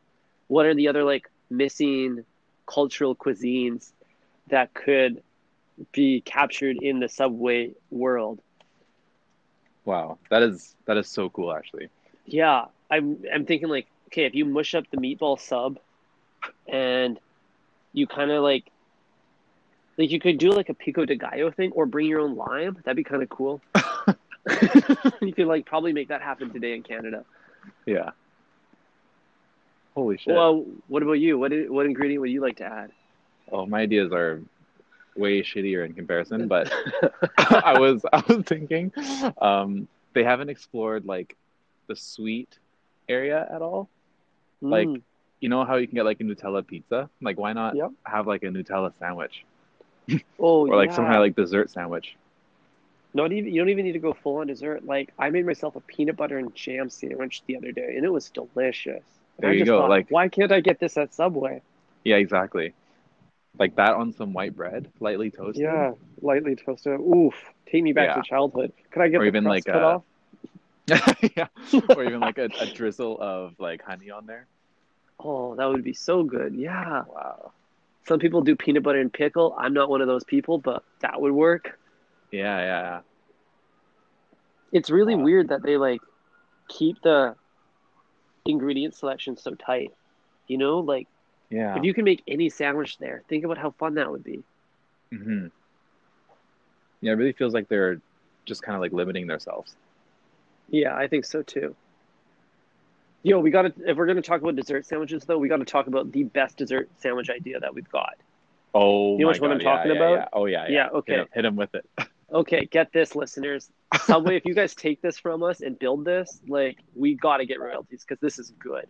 what 0.48 0.66
are 0.66 0.74
the 0.74 0.88
other 0.88 1.04
like 1.04 1.30
missing 1.50 2.24
cultural 2.66 3.14
cuisines 3.14 3.92
that 4.48 4.74
could 4.74 5.22
be 5.92 6.20
captured 6.22 6.76
in 6.82 6.98
the 6.98 7.08
Subway 7.08 7.72
world? 7.90 8.40
Wow, 9.84 10.18
that 10.30 10.42
is 10.42 10.74
that 10.86 10.96
is 10.96 11.08
so 11.08 11.30
cool. 11.30 11.52
Actually, 11.52 11.88
Yeah, 12.26 12.66
I'm 12.90 13.22
I'm 13.32 13.46
thinking 13.46 13.68
like, 13.68 13.86
okay, 14.08 14.24
if 14.24 14.34
you 14.34 14.44
mush 14.44 14.74
up 14.74 14.84
the 14.90 14.96
meatball 14.96 15.38
sub 15.38 15.78
and 16.66 17.18
you 17.98 18.06
kind 18.06 18.30
of 18.30 18.42
like 18.42 18.70
like 19.98 20.10
you 20.10 20.20
could 20.20 20.38
do 20.38 20.50
like 20.50 20.68
a 20.68 20.74
pico 20.74 21.04
de 21.04 21.16
gallo 21.16 21.50
thing 21.50 21.72
or 21.72 21.84
bring 21.86 22.06
your 22.06 22.20
own 22.20 22.36
lime. 22.36 22.78
That'd 22.84 22.96
be 22.96 23.04
kind 23.04 23.22
of 23.22 23.28
cool. 23.28 23.60
you 25.20 25.32
could 25.32 25.46
like 25.46 25.66
probably 25.66 25.92
make 25.92 26.08
that 26.08 26.22
happen 26.22 26.50
today 26.52 26.74
in 26.74 26.82
Canada. 26.82 27.24
yeah. 27.84 28.10
Holy 29.94 30.16
shit. 30.16 30.34
Well, 30.34 30.64
what 30.86 31.02
about 31.02 31.14
you? 31.14 31.38
What 31.38 31.52
what 31.68 31.86
ingredient 31.86 32.20
would 32.20 32.30
you 32.30 32.40
like 32.40 32.56
to 32.58 32.64
add? 32.64 32.92
oh, 33.50 33.66
my 33.66 33.80
ideas 33.80 34.12
are 34.12 34.40
way 35.16 35.42
shittier 35.42 35.84
in 35.84 35.94
comparison, 35.94 36.46
but 36.48 36.72
I 37.38 37.78
was 37.78 38.04
I 38.12 38.22
was 38.28 38.44
thinking, 38.44 38.92
um, 39.40 39.88
they 40.14 40.22
haven't 40.22 40.50
explored 40.50 41.04
like 41.06 41.36
the 41.88 41.96
sweet 41.96 42.58
area 43.08 43.46
at 43.52 43.62
all. 43.62 43.88
Like, 44.60 44.86
Mm, 44.88 45.02
You 45.40 45.48
know 45.48 45.64
how 45.64 45.76
you 45.76 45.86
can 45.86 45.94
get 45.94 46.04
like 46.04 46.20
a 46.20 46.24
Nutella 46.24 46.66
pizza? 46.66 47.08
Like, 47.20 47.38
why 47.38 47.52
not 47.52 47.76
Yep. 47.76 47.92
have 48.04 48.26
like 48.26 48.42
a 48.42 48.46
Nutella 48.46 48.92
sandwich 48.98 49.44
oh, 50.40 50.66
or 50.68 50.76
like 50.76 50.92
some 50.92 51.04
yeah. 51.04 51.10
kind 51.10 51.16
of 51.16 51.22
like 51.22 51.36
dessert 51.36 51.70
sandwich? 51.70 52.16
Not 53.14 53.32
even 53.32 53.52
you 53.52 53.60
don't 53.60 53.68
even 53.70 53.84
need 53.84 53.92
to 53.92 53.98
go 53.98 54.12
full 54.12 54.36
on 54.36 54.48
dessert. 54.48 54.84
Like 54.84 55.12
I 55.18 55.30
made 55.30 55.46
myself 55.46 55.76
a 55.76 55.80
peanut 55.80 56.16
butter 56.16 56.38
and 56.38 56.54
jam 56.54 56.90
sandwich 56.90 57.42
the 57.46 57.56
other 57.56 57.72
day, 57.72 57.94
and 57.96 58.04
it 58.04 58.10
was 58.12 58.30
delicious. 58.30 59.04
And 59.36 59.44
There 59.44 59.50
I 59.50 59.54
you 59.54 59.60
just 59.60 59.68
go, 59.68 59.80
thought, 59.80 59.90
like- 59.90 60.08
why 60.10 60.28
can't 60.28 60.52
I 60.52 60.60
get 60.60 60.78
this 60.80 60.96
at 60.96 61.14
Subway? 61.14 61.62
Yeah, 62.04 62.16
exactly. 62.16 62.74
Like 63.58 63.76
that 63.76 63.94
on 63.94 64.12
some 64.12 64.32
white 64.32 64.54
bread, 64.56 64.88
lightly 65.00 65.30
toasted. 65.30 65.62
Yeah, 65.62 65.92
lightly 66.22 66.54
toasted. 66.54 67.00
Oof, 67.00 67.34
take 67.66 67.82
me 67.82 67.92
back 67.92 68.08
Yeah. 68.08 68.22
to 68.22 68.28
childhood. 68.28 68.72
Could 68.90 69.02
I 69.02 69.08
get 69.08 69.20
Or 69.20 69.24
even 69.24 69.44
like, 69.44 69.64
cut 69.64 69.82
uh, 69.82 69.96
off? 69.96 70.02
yeah. 71.36 71.48
Or 71.88 72.04
even 72.04 72.20
like 72.20 72.38
a, 72.38 72.48
a 72.60 72.66
drizzle 72.66 73.18
of 73.20 73.54
like 73.58 73.82
honey 73.82 74.10
on 74.10 74.26
there. 74.26 74.46
Oh, 75.20 75.54
that 75.56 75.66
would 75.66 75.84
be 75.84 75.94
so 75.94 76.22
good. 76.22 76.54
Yeah. 76.54 77.04
Wow. 77.08 77.52
Some 78.06 78.18
people 78.20 78.40
do 78.40 78.56
peanut 78.56 78.82
butter 78.82 79.00
and 79.00 79.12
pickle. 79.12 79.54
I'm 79.58 79.74
not 79.74 79.90
one 79.90 80.00
of 80.00 80.06
those 80.08 80.24
people, 80.24 80.58
but 80.58 80.82
that 81.00 81.20
would 81.20 81.32
work. 81.32 81.78
Yeah, 82.30 82.58
yeah, 82.60 83.00
It's 84.72 84.90
really 84.90 85.14
Wow. 85.14 85.24
weird 85.24 85.48
that 85.48 85.62
they 85.62 85.76
like 85.76 86.00
keep 86.68 87.00
the 87.02 87.34
ingredient 88.44 88.94
selection 88.94 89.36
so 89.36 89.54
tight. 89.54 89.92
You 90.46 90.58
know, 90.58 90.78
like 90.78 91.06
yeah. 91.50 91.76
if 91.76 91.84
you 91.84 91.92
can 91.92 92.04
make 92.04 92.22
any 92.26 92.48
sandwich 92.48 92.98
there, 92.98 93.22
think 93.28 93.44
about 93.44 93.58
how 93.58 93.72
fun 93.72 93.94
that 93.94 94.10
would 94.10 94.24
be. 94.24 94.42
hmm 95.10 95.46
Yeah, 97.00 97.12
it 97.12 97.16
really 97.16 97.32
feels 97.32 97.54
like 97.54 97.68
they're 97.68 98.00
just 98.46 98.62
kind 98.62 98.74
of 98.74 98.80
like 98.80 98.92
limiting 98.92 99.26
themselves. 99.26 99.74
Yeah, 100.70 100.94
I 100.94 101.08
think 101.08 101.24
so 101.24 101.42
too. 101.42 101.74
Yo, 103.22 103.40
we 103.40 103.50
got 103.50 103.62
to 103.62 103.72
if 103.90 103.96
we're 103.96 104.06
going 104.06 104.16
to 104.16 104.22
talk 104.22 104.40
about 104.40 104.56
dessert 104.56 104.86
sandwiches 104.86 105.24
though, 105.24 105.38
we 105.38 105.48
got 105.48 105.56
to 105.58 105.64
talk 105.64 105.86
about 105.86 106.12
the 106.12 106.24
best 106.24 106.56
dessert 106.56 106.88
sandwich 106.98 107.30
idea 107.30 107.58
that 107.60 107.74
we've 107.74 107.88
got. 107.90 108.14
Oh, 108.74 109.14
You 109.18 109.24
know 109.24 109.28
which 109.28 109.40
one 109.40 109.50
I'm 109.50 109.60
yeah, 109.60 109.64
talking 109.76 109.90
yeah, 109.92 109.96
about? 109.96 110.12
yeah. 110.18 110.28
Oh 110.32 110.46
yeah, 110.46 110.66
yeah. 110.68 110.74
Yeah, 110.74 110.88
okay. 110.98 111.12
Hit 111.12 111.20
him, 111.20 111.28
hit 111.34 111.44
him 111.44 111.56
with 111.56 111.74
it. 111.74 111.84
Okay, 112.30 112.66
get 112.66 112.92
this 112.92 113.16
listeners. 113.16 113.70
Subway, 114.02 114.36
if 114.36 114.44
you 114.44 114.52
guys 114.52 114.74
take 114.74 115.00
this 115.00 115.18
from 115.18 115.42
us 115.42 115.62
and 115.62 115.78
build 115.78 116.04
this, 116.04 116.38
like 116.46 116.76
we 116.94 117.14
got 117.14 117.38
to 117.38 117.46
get 117.46 117.58
royalties 117.58 118.04
cuz 118.04 118.18
this 118.20 118.38
is 118.38 118.50
good. 118.58 118.86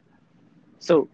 So 0.80 1.08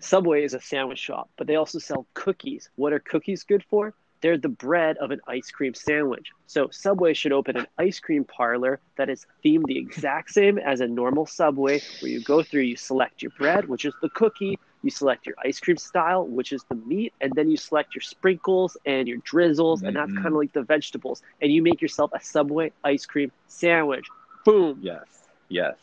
Subway 0.00 0.44
is 0.44 0.54
a 0.54 0.60
sandwich 0.60 0.98
shop, 0.98 1.28
but 1.36 1.46
they 1.46 1.56
also 1.56 1.78
sell 1.78 2.06
cookies. 2.14 2.70
What 2.76 2.94
are 2.94 2.98
cookies 2.98 3.42
good 3.44 3.62
for? 3.68 3.92
They're 4.20 4.38
the 4.38 4.48
bread 4.48 4.96
of 4.98 5.10
an 5.10 5.20
ice 5.28 5.50
cream 5.50 5.74
sandwich. 5.74 6.30
So 6.46 6.68
Subway 6.70 7.14
should 7.14 7.32
open 7.32 7.56
an 7.56 7.66
ice 7.78 8.00
cream 8.00 8.24
parlor 8.24 8.80
that 8.96 9.08
is 9.08 9.26
themed 9.44 9.66
the 9.66 9.78
exact 9.78 10.30
same 10.30 10.58
as 10.58 10.80
a 10.80 10.88
normal 10.88 11.26
Subway, 11.26 11.80
where 12.00 12.10
you 12.10 12.20
go 12.20 12.42
through, 12.42 12.62
you 12.62 12.76
select 12.76 13.22
your 13.22 13.30
bread, 13.38 13.68
which 13.68 13.84
is 13.84 13.94
the 14.02 14.08
cookie, 14.10 14.58
you 14.82 14.90
select 14.90 15.26
your 15.26 15.36
ice 15.44 15.60
cream 15.60 15.76
style, 15.76 16.26
which 16.26 16.52
is 16.52 16.64
the 16.68 16.74
meat, 16.74 17.12
and 17.20 17.32
then 17.34 17.48
you 17.48 17.56
select 17.56 17.94
your 17.94 18.02
sprinkles 18.02 18.76
and 18.86 19.06
your 19.06 19.18
drizzles, 19.18 19.82
and 19.82 19.94
that's 19.94 20.12
Mhm. 20.12 20.16
kind 20.16 20.26
of 20.28 20.34
like 20.34 20.52
the 20.52 20.62
vegetables, 20.62 21.22
and 21.40 21.52
you 21.52 21.62
make 21.62 21.80
yourself 21.80 22.10
a 22.12 22.20
Subway 22.20 22.72
ice 22.84 23.06
cream 23.06 23.30
sandwich. 23.46 24.06
Boom. 24.44 24.78
yes, 24.80 25.28
yes. 25.48 25.76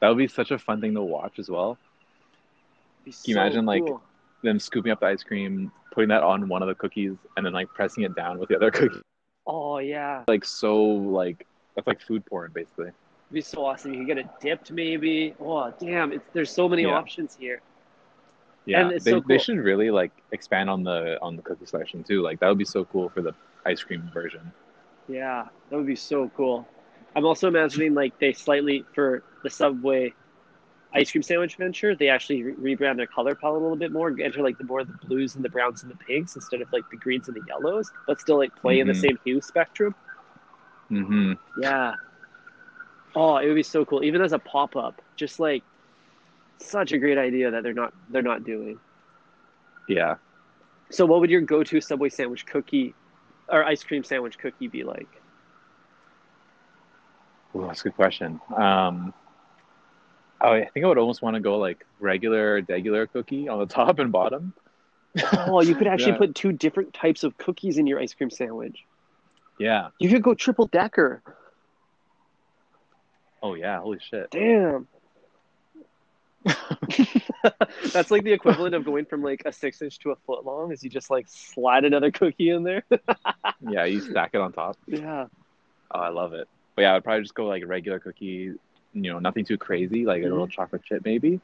That 0.00 0.08
would 0.08 0.18
be 0.18 0.28
such 0.28 0.50
a 0.50 0.58
fun 0.58 0.80
thing 0.80 0.94
to 0.94 1.02
watch 1.02 1.38
as 1.38 1.48
well. 1.50 1.78
Be 3.04 3.10
you 3.10 3.34
so 3.34 3.40
imagine, 3.40 3.66
like, 3.66 3.84
cool. 3.84 4.02
Them 4.42 4.58
scooping 4.58 4.90
up 4.90 5.00
the 5.00 5.06
ice 5.06 5.22
cream, 5.22 5.70
putting 5.90 6.08
that 6.08 6.22
on 6.22 6.48
one 6.48 6.62
of 6.62 6.68
the 6.68 6.74
cookies, 6.74 7.16
and 7.36 7.44
then 7.44 7.52
like 7.52 7.68
pressing 7.74 8.04
it 8.04 8.14
down 8.14 8.38
with 8.38 8.48
the 8.48 8.56
other 8.56 8.70
cookie. 8.78 9.00
oh 9.46 9.78
yeah, 9.78 10.24
Like 10.28 10.44
so, 10.44 10.82
like 10.82 11.46
that's 11.74 11.86
like 11.86 12.00
food 12.00 12.24
porn 12.26 12.52
basically. 12.54 12.86
It'd 12.86 12.94
be 13.32 13.40
so 13.40 13.64
awesome. 13.64 13.92
You 13.92 14.00
could 14.00 14.06
get 14.08 14.18
it 14.18 14.26
dipped, 14.40 14.72
maybe. 14.72 15.34
Oh, 15.40 15.72
damn! 15.78 16.12
It's 16.12 16.24
there's 16.32 16.50
so 16.50 16.68
many 16.68 16.82
Yeah. 16.82 16.96
options 16.96 17.36
here. 17.36 17.60
Yeah, 18.66 18.82
And 18.82 18.92
it's 18.92 19.04
they 19.04 19.12
so 19.12 19.22
they 19.26 19.38
should 19.38 19.58
really 19.58 19.90
like 19.90 20.12
expand 20.32 20.68
on 20.68 20.82
the 20.82 21.18
on 21.22 21.36
the 21.36 21.42
cookie 21.42 21.66
selection 21.66 22.04
too. 22.04 22.22
Like 22.22 22.40
that 22.40 22.48
would 22.48 22.58
be 22.58 22.64
so 22.64 22.84
cool 22.84 23.08
for 23.08 23.22
the 23.22 23.32
ice 23.66 23.82
cream 23.82 24.10
version. 24.12 24.52
Yeah, 25.08 25.46
that 25.70 25.76
would 25.76 25.86
be 25.86 25.96
so 25.96 26.30
cool. 26.36 26.68
I'm 27.16 27.24
also 27.24 27.48
imagining 27.48 27.94
like 27.94 28.18
they 28.20 28.32
slightly 28.32 28.84
for 28.94 29.22
the 29.42 29.50
Subway 29.50 30.14
ice 30.92 31.10
cream 31.10 31.22
sandwich 31.22 31.56
venture, 31.56 31.94
they 31.94 32.08
actually 32.08 32.42
re- 32.42 32.76
rebrand 32.76 32.96
their 32.96 33.06
color 33.06 33.34
palette 33.34 33.60
a 33.60 33.62
little 33.62 33.76
bit 33.76 33.92
more, 33.92 34.08
enter 34.20 34.42
like 34.42 34.58
the 34.58 34.64
more 34.64 34.84
the 34.84 34.92
blues 35.06 35.36
and 35.36 35.44
the 35.44 35.48
browns 35.48 35.82
and 35.82 35.90
the 35.90 35.96
pinks 35.96 36.34
instead 36.34 36.60
of 36.60 36.72
like 36.72 36.88
the 36.90 36.96
greens 36.96 37.28
and 37.28 37.36
the 37.36 37.42
yellows, 37.46 37.90
but 38.06 38.20
still 38.20 38.38
like 38.38 38.54
play 38.56 38.80
in 38.80 38.86
the 38.86 38.92
Mhm. 38.92 39.00
same 39.00 39.18
hue 39.24 39.40
spectrum. 39.40 39.94
hmm 40.88 41.34
Yeah. 41.56 41.94
Oh, 43.14 43.36
it 43.36 43.46
would 43.46 43.54
be 43.54 43.62
so 43.62 43.84
cool, 43.84 44.02
even 44.04 44.22
as 44.22 44.32
a 44.32 44.38
pop 44.38 44.76
up. 44.76 45.00
Just 45.16 45.38
like 45.40 45.62
such 46.58 46.92
a 46.92 46.98
great 46.98 47.18
idea 47.18 47.50
that 47.52 47.62
they're 47.62 47.72
not 47.74 47.92
they're 48.10 48.22
not 48.22 48.44
doing. 48.44 48.78
Yeah. 49.88 50.16
So, 50.90 51.06
what 51.06 51.20
would 51.20 51.30
your 51.30 51.40
go-to 51.40 51.80
Subway 51.80 52.08
sandwich 52.08 52.46
cookie 52.46 52.94
or 53.48 53.64
ice 53.64 53.82
cream 53.84 54.02
sandwich 54.04 54.38
cookie 54.38 54.68
be 54.68 54.82
like? 54.82 55.08
Ooh, 57.54 57.66
that's 57.66 57.80
a 57.80 57.84
good 57.84 57.96
question. 57.96 58.40
Um, 58.56 59.12
oh, 60.42 60.52
I 60.52 60.64
think 60.66 60.84
I 60.84 60.88
would 60.88 60.98
almost 60.98 61.22
want 61.22 61.34
to 61.34 61.40
go 61.40 61.58
like 61.58 61.84
regular, 61.98 62.60
regular 62.68 63.06
cookie 63.06 63.48
on 63.48 63.58
the 63.58 63.66
top 63.74 63.98
and 63.98 64.10
bottom. 64.12 64.52
Oh, 65.32 65.60
you 65.60 65.74
could 65.74 65.86
actually 65.88 66.12
Yeah. 66.12 66.18
put 66.18 66.34
two 66.34 66.52
different 66.52 66.94
types 66.94 67.24
of 67.24 67.36
cookies 67.36 67.78
in 67.78 67.86
your 67.86 67.98
ice 67.98 68.14
cream 68.14 68.30
sandwich. 68.30 68.84
Yeah. 69.58 69.88
You 69.98 70.08
could 70.08 70.22
go 70.22 70.34
triple 70.34 70.66
decker. 70.66 71.22
Oh 73.42 73.54
yeah. 73.54 73.80
Holy 73.80 73.98
shit. 74.00 74.30
Damn. 74.30 74.86
That's 77.92 78.10
like 78.10 78.24
the 78.24 78.32
equivalent 78.32 78.74
of 78.74 78.84
going 78.84 79.04
from 79.04 79.22
like 79.22 79.42
a 79.44 79.52
six 79.52 79.82
inch 79.82 79.98
to 80.00 80.10
a 80.12 80.16
foot 80.26 80.44
long. 80.44 80.72
Is 80.72 80.82
you 80.82 80.90
just 80.90 81.10
like 81.10 81.26
slide 81.28 81.84
another 81.84 82.10
cookie 82.10 82.50
in 82.50 82.62
there? 82.62 82.82
yeah, 83.68 83.84
you 83.84 84.00
stack 84.00 84.30
it 84.34 84.40
on 84.40 84.52
top. 84.52 84.76
yeah. 84.86 85.26
Oh, 85.92 85.98
I 85.98 86.08
love 86.10 86.32
it. 86.34 86.48
But 86.76 86.82
yeah, 86.82 86.90
I 86.92 86.94
would 86.94 87.04
probably 87.04 87.22
just 87.22 87.34
go 87.34 87.46
like 87.46 87.62
a 87.62 87.66
regular 87.66 87.98
cookie, 87.98 88.52
you 88.92 89.10
know, 89.12 89.18
nothing 89.18 89.44
too 89.44 89.56
crazy, 89.58 90.04
like 90.04 90.22
a 90.22 90.26
little 90.26 90.46
Mhm. 90.46 90.50
chocolate 90.52 90.82
chip 90.84 91.04
maybe. 91.04 91.40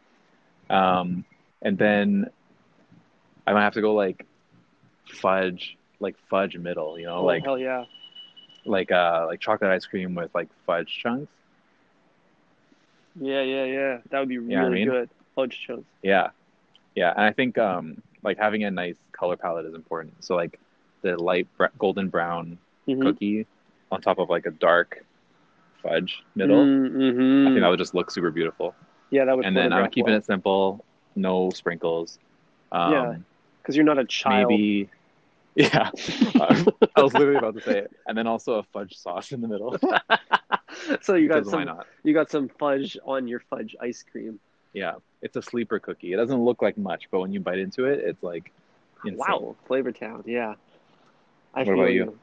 Um, 0.69 1.25
and 1.63 1.79
then 1.79 2.31
I 3.47 3.53
might 3.53 3.63
have 3.63 3.75
to 3.75 3.81
go 3.81 3.95
like 3.95 4.27
fudge, 5.09 5.77
like 6.01 6.17
fudge 6.29 6.57
middle, 6.57 6.99
you 6.99 7.07
know, 7.07 7.19
Oh, 7.19 7.25
like 7.25 7.45
hell 7.45 7.59
yeah. 7.59 7.85
like 8.65 8.91
uh 8.91 9.27
like 9.29 9.41
chocolate 9.41 9.71
ice 9.71 9.87
cream 9.87 10.15
with 10.15 10.35
like 10.35 10.49
fudge 10.67 10.89
chunks. 11.03 11.31
Yeah, 13.21 13.43
yeah, 13.43 13.65
yeah. 13.65 13.99
That 14.11 14.21
would 14.21 14.29
be 14.29 14.39
really 14.39 14.53
Yeah, 14.53 14.65
I 14.67 14.69
mean- 14.69 14.89
good. 14.89 15.11
Fudge 15.35 15.61
chunks. 15.67 15.87
Yeah, 16.03 16.31
yeah, 16.95 17.11
and 17.13 17.21
I 17.23 17.33
think 17.33 17.59
um 17.59 18.03
like 18.23 18.39
having 18.39 18.65
a 18.65 18.71
nice 18.71 18.97
color 19.13 19.37
palette 19.37 19.67
is 19.67 19.75
important. 19.75 20.25
So 20.25 20.35
like 20.35 20.59
the 21.03 21.17
light 21.23 21.47
br- 21.57 21.67
golden 21.79 22.09
brown 22.09 22.59
Mhm. 22.89 23.03
cookie 23.03 23.47
on 23.93 24.01
top 24.01 24.19
of 24.19 24.29
like 24.31 24.47
a 24.47 24.51
dark 24.51 25.05
fudge 25.87 26.23
middle. 26.35 26.65
Mm-hmm. 26.65 27.47
I 27.49 27.51
think 27.51 27.61
that 27.61 27.69
would 27.69 27.79
just 27.79 27.95
look 27.95 28.11
super 28.11 28.31
beautiful. 28.31 28.75
yeah, 29.11 29.25
that 29.25 29.37
would. 29.37 29.45
and 29.47 29.57
then 29.57 29.73
I'm 29.73 29.91
keeping 29.91 30.15
it 30.15 30.25
simple, 30.25 30.85
no 31.15 31.51
sprinkles. 31.51 32.19
Um, 32.73 32.93
Yeah. 32.93 33.15
because 33.63 33.77
you're 33.77 33.85
not 33.85 33.99
a 33.99 34.05
child. 34.05 34.51
Maybe, 34.51 34.89
yeah. 35.57 35.91
I 36.97 37.03
was 37.03 37.15
literally 37.15 37.37
about 37.37 37.55
to 37.55 37.63
say 37.63 37.79
it, 37.79 37.91
and 38.07 38.17
then 38.17 38.27
also 38.27 38.55
a 38.55 38.63
fudge 38.63 38.97
sauce 38.97 39.33
in 39.33 39.41
the 39.41 39.49
middle. 39.49 39.77
so 41.01 41.15
you 41.15 41.29
got 41.29 41.37
because 41.39 41.47
why 41.53 41.61
some. 41.61 41.65
not? 41.65 41.87
You 42.03 42.13
got 42.15 42.31
some 42.31 42.49
fudge 42.59 42.99
on 43.05 43.27
your 43.29 43.41
fudge 43.49 43.75
ice 43.81 44.05
cream. 44.11 44.39
Yeah, 44.75 44.97
it's 45.23 45.37
a 45.37 45.43
sleeper 45.43 45.79
cookie. 45.79 46.13
It 46.13 46.17
doesn't 46.17 46.45
look 46.45 46.61
like 46.61 46.77
much, 46.77 47.05
but 47.11 47.21
when 47.21 47.33
you 47.33 47.41
bite 47.41 47.59
into 47.59 47.87
it, 47.87 48.01
it's 48.05 48.23
like 48.23 48.53
insane. 49.05 49.17
Wow, 49.19 49.57
Flavor 49.67 49.93
Town. 49.93 50.23
Yeah. 50.27 50.55
I 51.55 51.61
What 51.61 51.67
feel 51.67 51.75
about 51.81 51.93
you? 51.95 52.19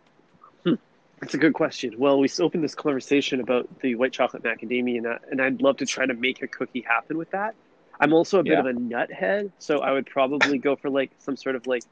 That's 1.23 1.35
a 1.35 1.37
good 1.37 1.53
question. 1.53 1.93
Well, 1.97 2.19
we 2.19 2.27
opened 2.41 2.65
this 2.65 2.75
conversation 2.75 3.39
about 3.39 3.69
the 3.79 3.95
white 3.95 4.11
chocolate 4.11 4.43
macadamia 4.43 5.01
nut, 5.01 5.21
and 5.31 5.41
I'd 5.41 5.61
love 5.61 5.77
to 5.77 5.85
try 5.85 6.05
to 6.05 6.13
make 6.13 6.41
a 6.41 6.49
cookie 6.49 6.81
happen 6.85 7.17
with 7.17 7.29
that. 7.31 7.55
I'm 7.97 8.11
also 8.11 8.39
a 8.39 8.43
bit 8.43 8.59
Yeah. 8.59 8.59
of 8.59 8.65
a 8.65 8.73
nut 8.73 9.09
head, 9.09 9.53
so 9.57 9.79
I 9.79 9.93
would 9.93 10.05
probably 10.05 10.57
go 10.59 10.75
for 10.75 10.89
like 10.89 11.13
some 11.19 11.37
sort 11.37 11.55
of 11.55 11.65
like 11.65 11.85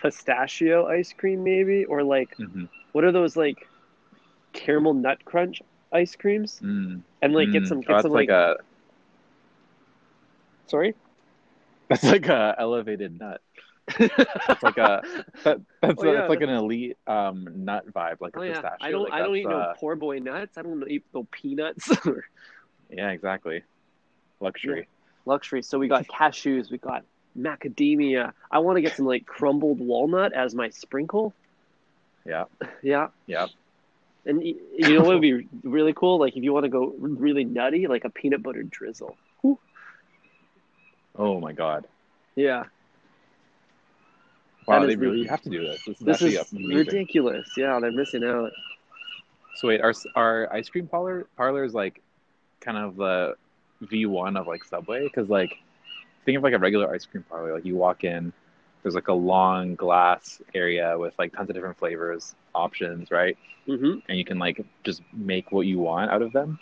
pistachio 0.00 0.86
ice 0.86 1.12
cream, 1.12 1.42
maybe, 1.42 1.84
or 1.84 2.04
like 2.04 2.36
hmm 2.38 2.64
what 2.92 3.04
are 3.04 3.12
those 3.12 3.36
like 3.36 3.58
caramel 4.52 4.94
nut 4.94 5.24
crunch 5.24 5.62
ice 5.92 6.16
creams? 6.16 6.62
Mm. 6.62 7.02
And 7.22 7.34
like 7.34 7.52
get 7.52 7.66
Mm. 7.66 7.68
some 7.68 7.82
Oh, 7.88 7.96
get 7.96 7.98
that's 7.98 8.02
some 8.02 8.12
like, 8.12 8.28
like, 8.28 8.30
a 8.30 8.56
sorry. 10.68 10.94
that's 11.88 12.04
like 12.04 12.26
a 12.28 12.54
elevated 12.58 13.18
nut. 13.18 13.40
It's 13.98 14.62
like 14.62 14.78
a 14.78 15.02
that, 15.44 15.58
that's 15.82 16.02
Oh, 16.02 16.06
a, 16.06 16.12
yeah. 16.12 16.20
it's 16.20 16.28
like 16.28 16.40
an 16.42 16.50
elite 16.50 16.96
um 17.06 17.48
nut 17.64 17.84
vibe, 17.92 18.16
like 18.20 18.36
Oh 18.36 18.42
a 18.42 18.46
yeah, 18.46 18.52
pistachio. 18.52 18.78
I 18.80 18.90
don't 18.90 19.02
Like, 19.04 19.12
I 19.14 19.18
don't 19.20 19.36
eat 19.36 19.48
no 19.48 19.58
uh, 19.58 19.74
poor 19.78 19.96
boy 19.96 20.18
nuts. 20.18 20.56
I 20.58 20.62
don't 20.62 20.88
eat 20.88 21.04
no 21.14 21.26
peanuts. 21.30 21.90
Yeah, 22.90 23.10
exactly. 23.10 23.62
Luxury. 24.40 24.88
luxury. 25.26 25.62
So 25.62 25.78
we 25.78 25.88
got 25.88 26.06
cashews, 26.18 26.70
we 26.70 26.78
got 26.78 27.04
macadamia. 27.38 28.32
I 28.50 28.58
want 28.58 28.76
to 28.76 28.82
get 28.82 28.96
some 28.96 29.06
like 29.06 29.26
crumbled 29.26 29.78
walnut 29.78 30.32
as 30.32 30.54
my 30.54 30.70
sprinkle. 30.70 31.32
Yeah, 32.26 32.44
Yeah, 32.82 33.08
yeah. 33.26 33.46
and 34.26 34.42
you 34.42 34.94
know 34.98 35.04
what 35.04 35.14
would 35.14 35.22
be 35.22 35.46
really 35.62 35.92
cool? 35.94 36.18
Like 36.18 36.36
if 36.36 36.42
you 36.42 36.52
want 36.52 36.64
to 36.64 36.68
go 36.68 36.92
really 36.98 37.44
nutty, 37.44 37.86
like 37.86 38.04
a 38.04 38.10
peanut 38.10 38.42
butter 38.42 38.62
drizzle. 38.62 39.16
Oh 41.16 41.40
my 41.40 41.52
god. 41.52 41.86
Yeah, 42.36 42.64
That 44.70 44.86
they 44.86 44.96
really 44.96 45.26
have 45.26 45.42
to 45.42 45.50
do 45.50 45.62
this. 45.66 45.82
This 45.84 46.00
is 46.00 46.06
this 46.06 46.22
is 46.22 46.52
ridiculous. 46.52 47.48
Yeah, 47.56 47.78
they're 47.80 47.92
missing 47.92 48.24
out. 48.24 48.50
So 49.56 49.68
wait, 49.68 49.80
our 49.80 49.92
our 50.14 50.52
ice 50.52 50.68
cream 50.68 50.86
parlor 50.86 51.26
parlor 51.36 51.64
is 51.64 51.74
like 51.74 52.00
kind 52.60 52.76
of 52.78 52.96
the 52.96 53.34
V 53.82 54.06
one 54.06 54.36
of 54.36 54.46
like 54.46 54.64
Subway 54.64 55.04
because 55.04 55.28
like 55.28 55.54
think 56.24 56.36
of 56.36 56.42
like 56.42 56.54
a 56.54 56.58
regular 56.58 56.92
ice 56.94 57.06
cream 57.06 57.24
parlor. 57.28 57.54
Like 57.54 57.64
you 57.64 57.76
walk 57.76 58.04
in, 58.04 58.32
there's 58.82 58.94
like 58.94 59.08
a 59.08 59.12
long 59.12 59.74
glass 59.74 60.40
area 60.54 60.96
with 60.98 61.14
like 61.18 61.34
tons 61.34 61.48
of 61.50 61.54
different 61.54 61.78
flavors 61.78 62.34
options, 62.54 63.10
right? 63.10 63.36
hmm 63.66 63.98
And 64.08 64.18
you 64.18 64.24
can 64.24 64.38
like 64.38 64.64
just 64.84 65.02
make 65.12 65.52
what 65.52 65.66
you 65.66 65.78
want 65.78 66.10
out 66.10 66.22
of 66.22 66.32
them. 66.32 66.58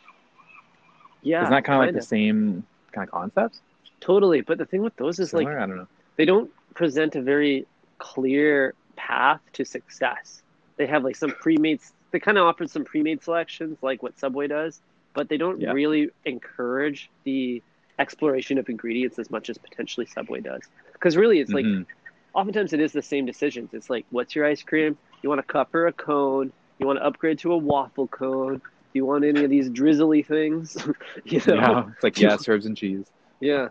Yeah, 1.22 1.42
Isn't 1.42 1.52
that 1.52 1.64
kind 1.64 1.80
of 1.82 1.86
like 1.86 1.94
the 1.94 2.06
same 2.06 2.64
kind 2.92 3.06
of 3.08 3.12
concept? 3.12 3.60
totally. 4.00 4.40
But 4.40 4.58
the 4.58 4.64
thing 4.64 4.82
with 4.82 4.94
those 4.96 5.18
is 5.18 5.32
like 5.34 5.48
I 5.48 5.66
don't 5.66 5.76
know. 5.76 5.88
they 6.16 6.24
don't 6.24 6.50
present 6.74 7.16
a 7.16 7.22
very 7.22 7.66
clear 7.98 8.74
path 8.96 9.40
to 9.54 9.64
success. 9.64 10.42
They 10.76 10.86
have 10.86 11.04
like 11.04 11.16
some 11.16 11.30
pre-made. 11.30 11.80
They 12.12 12.20
kind 12.20 12.38
of 12.38 12.44
offer 12.46 12.66
some 12.66 12.84
pre-made 12.84 13.22
selections, 13.22 13.78
like 13.82 14.02
what 14.02 14.18
Subway 14.18 14.46
does, 14.46 14.80
but 15.14 15.28
they 15.28 15.36
don't 15.36 15.60
Yeah. 15.60 15.72
really 15.72 16.10
encourage 16.24 17.10
the 17.24 17.62
exploration 17.98 18.58
of 18.58 18.68
ingredients 18.68 19.18
as 19.18 19.30
much 19.30 19.50
as 19.50 19.58
potentially 19.58 20.06
Subway 20.06 20.40
does. 20.40 20.62
Because 20.92 21.16
really, 21.16 21.40
it's 21.40 21.52
like 21.52 21.66
Mhm. 21.66 21.86
oftentimes 22.34 22.72
it 22.72 22.80
is 22.80 22.92
the 22.92 23.02
same 23.02 23.26
decisions. 23.26 23.74
It's 23.74 23.90
like, 23.90 24.06
what's 24.10 24.34
your 24.34 24.46
ice 24.46 24.62
cream? 24.62 24.96
You 25.22 25.28
want 25.28 25.40
a 25.40 25.44
cup 25.44 25.74
or 25.74 25.86
a 25.86 25.92
cone? 25.92 26.52
You 26.78 26.86
want 26.86 26.98
to 27.00 27.04
upgrade 27.04 27.40
to 27.40 27.52
a 27.52 27.56
waffle 27.58 28.06
cone? 28.08 28.58
Do 28.58 28.94
you 28.94 29.04
want 29.04 29.24
any 29.24 29.44
of 29.44 29.50
these 29.50 29.68
drizzly 29.68 30.22
things? 30.22 30.76
you 31.24 31.40
know? 31.46 31.54
yeah, 31.56 31.84
it's 31.92 32.02
like 32.04 32.18
yes, 32.18 32.48
herbs 32.48 32.66
and 32.66 32.76
cheese. 32.76 33.10
Yeah. 33.40 33.68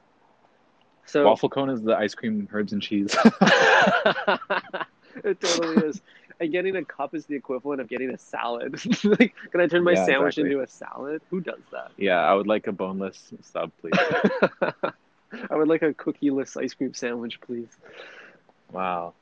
So 1.08 1.26
Waffle 1.26 1.50
cone 1.50 1.70
is 1.70 1.82
the 1.82 1.96
ice 1.98 2.14
cream 2.14 2.48
herbs 2.52 2.74
and 2.74 2.82
cheese. 2.82 3.16
it 5.24 5.40
totally 5.40 5.78
is. 5.88 6.02
And 6.40 6.52
getting 6.52 6.76
a 6.76 6.86
cup 6.86 7.16
is 7.16 7.26
the 7.26 7.36
equivalent 7.36 7.82
of 7.82 7.88
getting 7.88 8.10
a 8.12 8.18
salad. 8.18 8.74
like, 9.04 9.34
can 9.52 9.62
I 9.62 9.68
turn 9.68 9.84
my 9.84 9.94
Yeah, 9.94 10.06
sandwich 10.06 10.38
exactly. 10.38 10.52
into 10.52 10.64
a 10.64 10.68
salad? 10.68 11.22
Who 11.30 11.40
does 11.42 11.62
that? 11.72 11.92
yeah, 11.98 12.20
I 12.20 12.34
would 12.34 12.46
like 12.46 12.68
a 12.68 12.72
boneless 12.72 13.34
sub, 13.42 13.72
please. 13.82 13.94
I 15.50 15.56
would 15.56 15.68
like 15.68 15.82
a 15.82 15.94
cookieless 15.94 16.62
ice 16.62 16.74
cream 16.74 16.94
sandwich, 16.94 17.40
please. 17.42 17.70
Wow. 18.72 19.14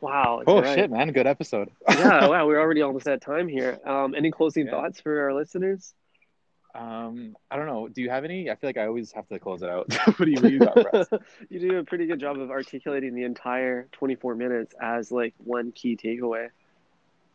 Wow. 0.00 0.42
Oh 0.46 0.60
right. 0.60 0.74
shit, 0.74 0.90
man! 0.90 1.12
Good 1.12 1.26
episode. 1.26 1.70
yeah, 1.88 2.26
wow, 2.26 2.46
we're 2.46 2.60
already 2.60 2.82
almost 2.82 3.06
at 3.06 3.20
time 3.20 3.46
here. 3.48 3.78
Um, 3.86 4.14
any 4.14 4.30
closing 4.30 4.66
Yeah. 4.66 4.72
thoughts 4.72 5.00
for 5.00 5.20
our 5.22 5.34
listeners? 5.34 5.94
Um, 6.74 7.36
I 7.50 7.56
don't 7.56 7.66
know. 7.66 7.86
Do 7.86 8.02
you 8.02 8.10
have 8.10 8.24
any? 8.24 8.50
I 8.50 8.56
feel 8.56 8.68
like 8.68 8.78
I 8.78 8.86
always 8.86 9.12
have 9.12 9.28
to 9.28 9.38
close 9.38 9.62
it 9.62 9.70
out. 9.70 9.92
what 10.04 10.18
do 10.18 10.30
you, 10.30 10.34
what 10.34 10.42
do 10.42 10.50
you 10.50 10.58
got 10.58 11.22
you 11.48 11.60
do 11.60 11.78
a 11.78 11.84
pretty 11.84 12.06
good 12.06 12.18
job 12.18 12.38
of 12.38 12.50
articulating 12.50 13.14
the 13.14 13.22
entire 13.22 13.86
24 13.92 14.34
minutes 14.34 14.74
as 14.80 15.12
like 15.12 15.34
one 15.44 15.70
key 15.70 15.96
takeaway. 15.96 16.48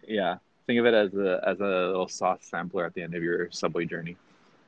Yeah, 0.05 0.37
think 0.67 0.79
of 0.79 0.85
it 0.85 0.93
as 0.93 1.13
a 1.13 1.41
as 1.45 1.59
a 1.61 1.63
little 1.63 2.09
sauce 2.09 2.39
sampler 2.41 2.85
at 2.85 2.93
the 2.93 3.01
end 3.01 3.15
of 3.15 3.23
your 3.23 3.49
subway 3.51 3.85
journey. 3.85 4.17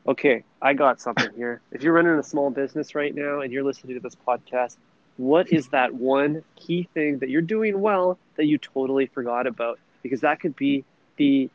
Okay, 0.07 0.43
I 0.62 0.73
got 0.73 1.01
something 1.01 1.31
here. 1.36 1.62
If 1.71 1.84
you're 1.84 1.93
running 1.93 2.17
a 2.17 2.23
small 2.23 2.49
business 2.49 2.95
right 2.95 3.13
now 3.13 3.41
and 3.41 3.51
you're 3.51 3.63
listening 3.63 3.95
to 3.95 3.99
this 3.99 4.15
podcast, 4.15 4.77
what 5.17 5.51
is 5.51 5.67
that 5.69 5.93
one 5.93 6.43
key 6.55 6.88
thing 6.93 7.19
that 7.19 7.29
you're 7.29 7.41
doing 7.41 7.81
well 7.81 8.17
that 8.38 8.45
you 8.45 8.57
totally 8.57 9.05
forgot 9.05 9.47
about? 9.47 9.79
Because 10.01 10.21
that 10.21 10.39
could 10.39 10.55
be 10.55 10.86
the 11.17 11.49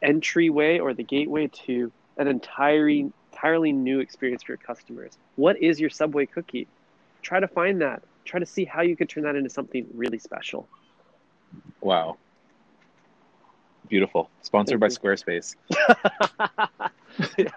entryway 0.00 0.78
or 0.78 0.94
the 0.94 1.04
gateway 1.04 1.48
to 1.66 1.92
an 2.16 2.28
entirely 2.28 3.12
entirely 3.32 3.72
new 3.72 4.00
experience 4.00 4.42
for 4.42 4.52
your 4.52 4.58
customers. 4.58 5.18
What 5.36 5.60
is 5.60 5.80
your 5.80 5.90
Subway 5.90 6.26
cookie? 6.26 6.68
Try 7.22 7.40
to 7.40 7.48
find 7.48 7.80
that. 7.80 8.02
Try 8.24 8.40
to 8.40 8.46
see 8.46 8.64
how 8.64 8.82
you 8.82 8.94
could 8.94 9.08
turn 9.08 9.24
that 9.24 9.34
into 9.34 9.50
something 9.50 9.86
really 9.94 10.18
special. 10.18 10.68
Wow. 11.80 12.18
Beautiful. 13.88 14.30
Sponsored 14.42 14.78
by 14.78 14.88
Squarespace. 14.88 15.56
yeah. 17.36 17.48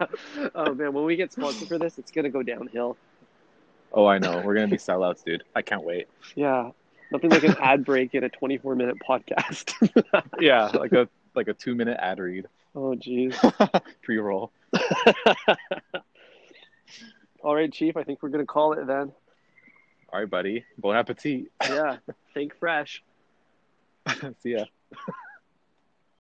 Oh 0.56 0.74
man, 0.74 0.91
when 0.94 1.06
we 1.06 1.15
get 1.15 1.32
sponsored 1.32 1.68
for 1.68 1.78
this, 1.78 1.98
it's 1.98 2.12
gonna 2.12 2.30
go 2.30 2.41
downhill. 2.41 2.98
Oh, 3.94 4.06
I 4.06 4.18
know. 4.18 4.41
We're 4.44 4.56
gonna 4.56 4.68
be 4.68 4.78
sellouts, 4.78 5.24
dude. 5.24 5.44
I 5.56 5.62
can't 5.62 5.84
wait. 5.84 6.08
Yeah. 6.36 6.72
Nothing 7.12 7.30
like 7.30 7.44
an 7.44 7.56
ad 7.62 7.86
break 7.86 8.15
in 8.15 8.24
a 8.24 8.30
24 8.30 8.76
minute 8.76 8.98
podcast. 9.08 9.74
Yeah, 10.39 10.65
like 10.74 10.91
a 10.91 11.08
like 11.36 11.48
a 11.48 11.54
two 11.54 11.76
minute 11.76 11.98
ad 12.02 12.20
read. 12.20 12.48
Oh, 12.75 12.95
jeez. 12.95 13.35
Pre 14.03 14.17
roll. 14.17 14.51
All 17.41 17.55
right, 17.55 17.71
Chief. 17.71 17.95
I 17.97 18.03
think 18.03 18.21
we're 18.21 18.29
going 18.29 18.43
to 18.43 18.47
call 18.47 18.73
it 18.73 18.85
then. 18.88 19.11
All 20.11 20.19
right, 20.19 20.29
buddy. 20.29 20.65
Bon 20.77 20.95
appetit. 20.95 21.51
Yeah. 21.61 21.97
Think 22.33 22.57
fresh. 22.57 23.03
See 24.41 24.51
ya. 24.51 24.65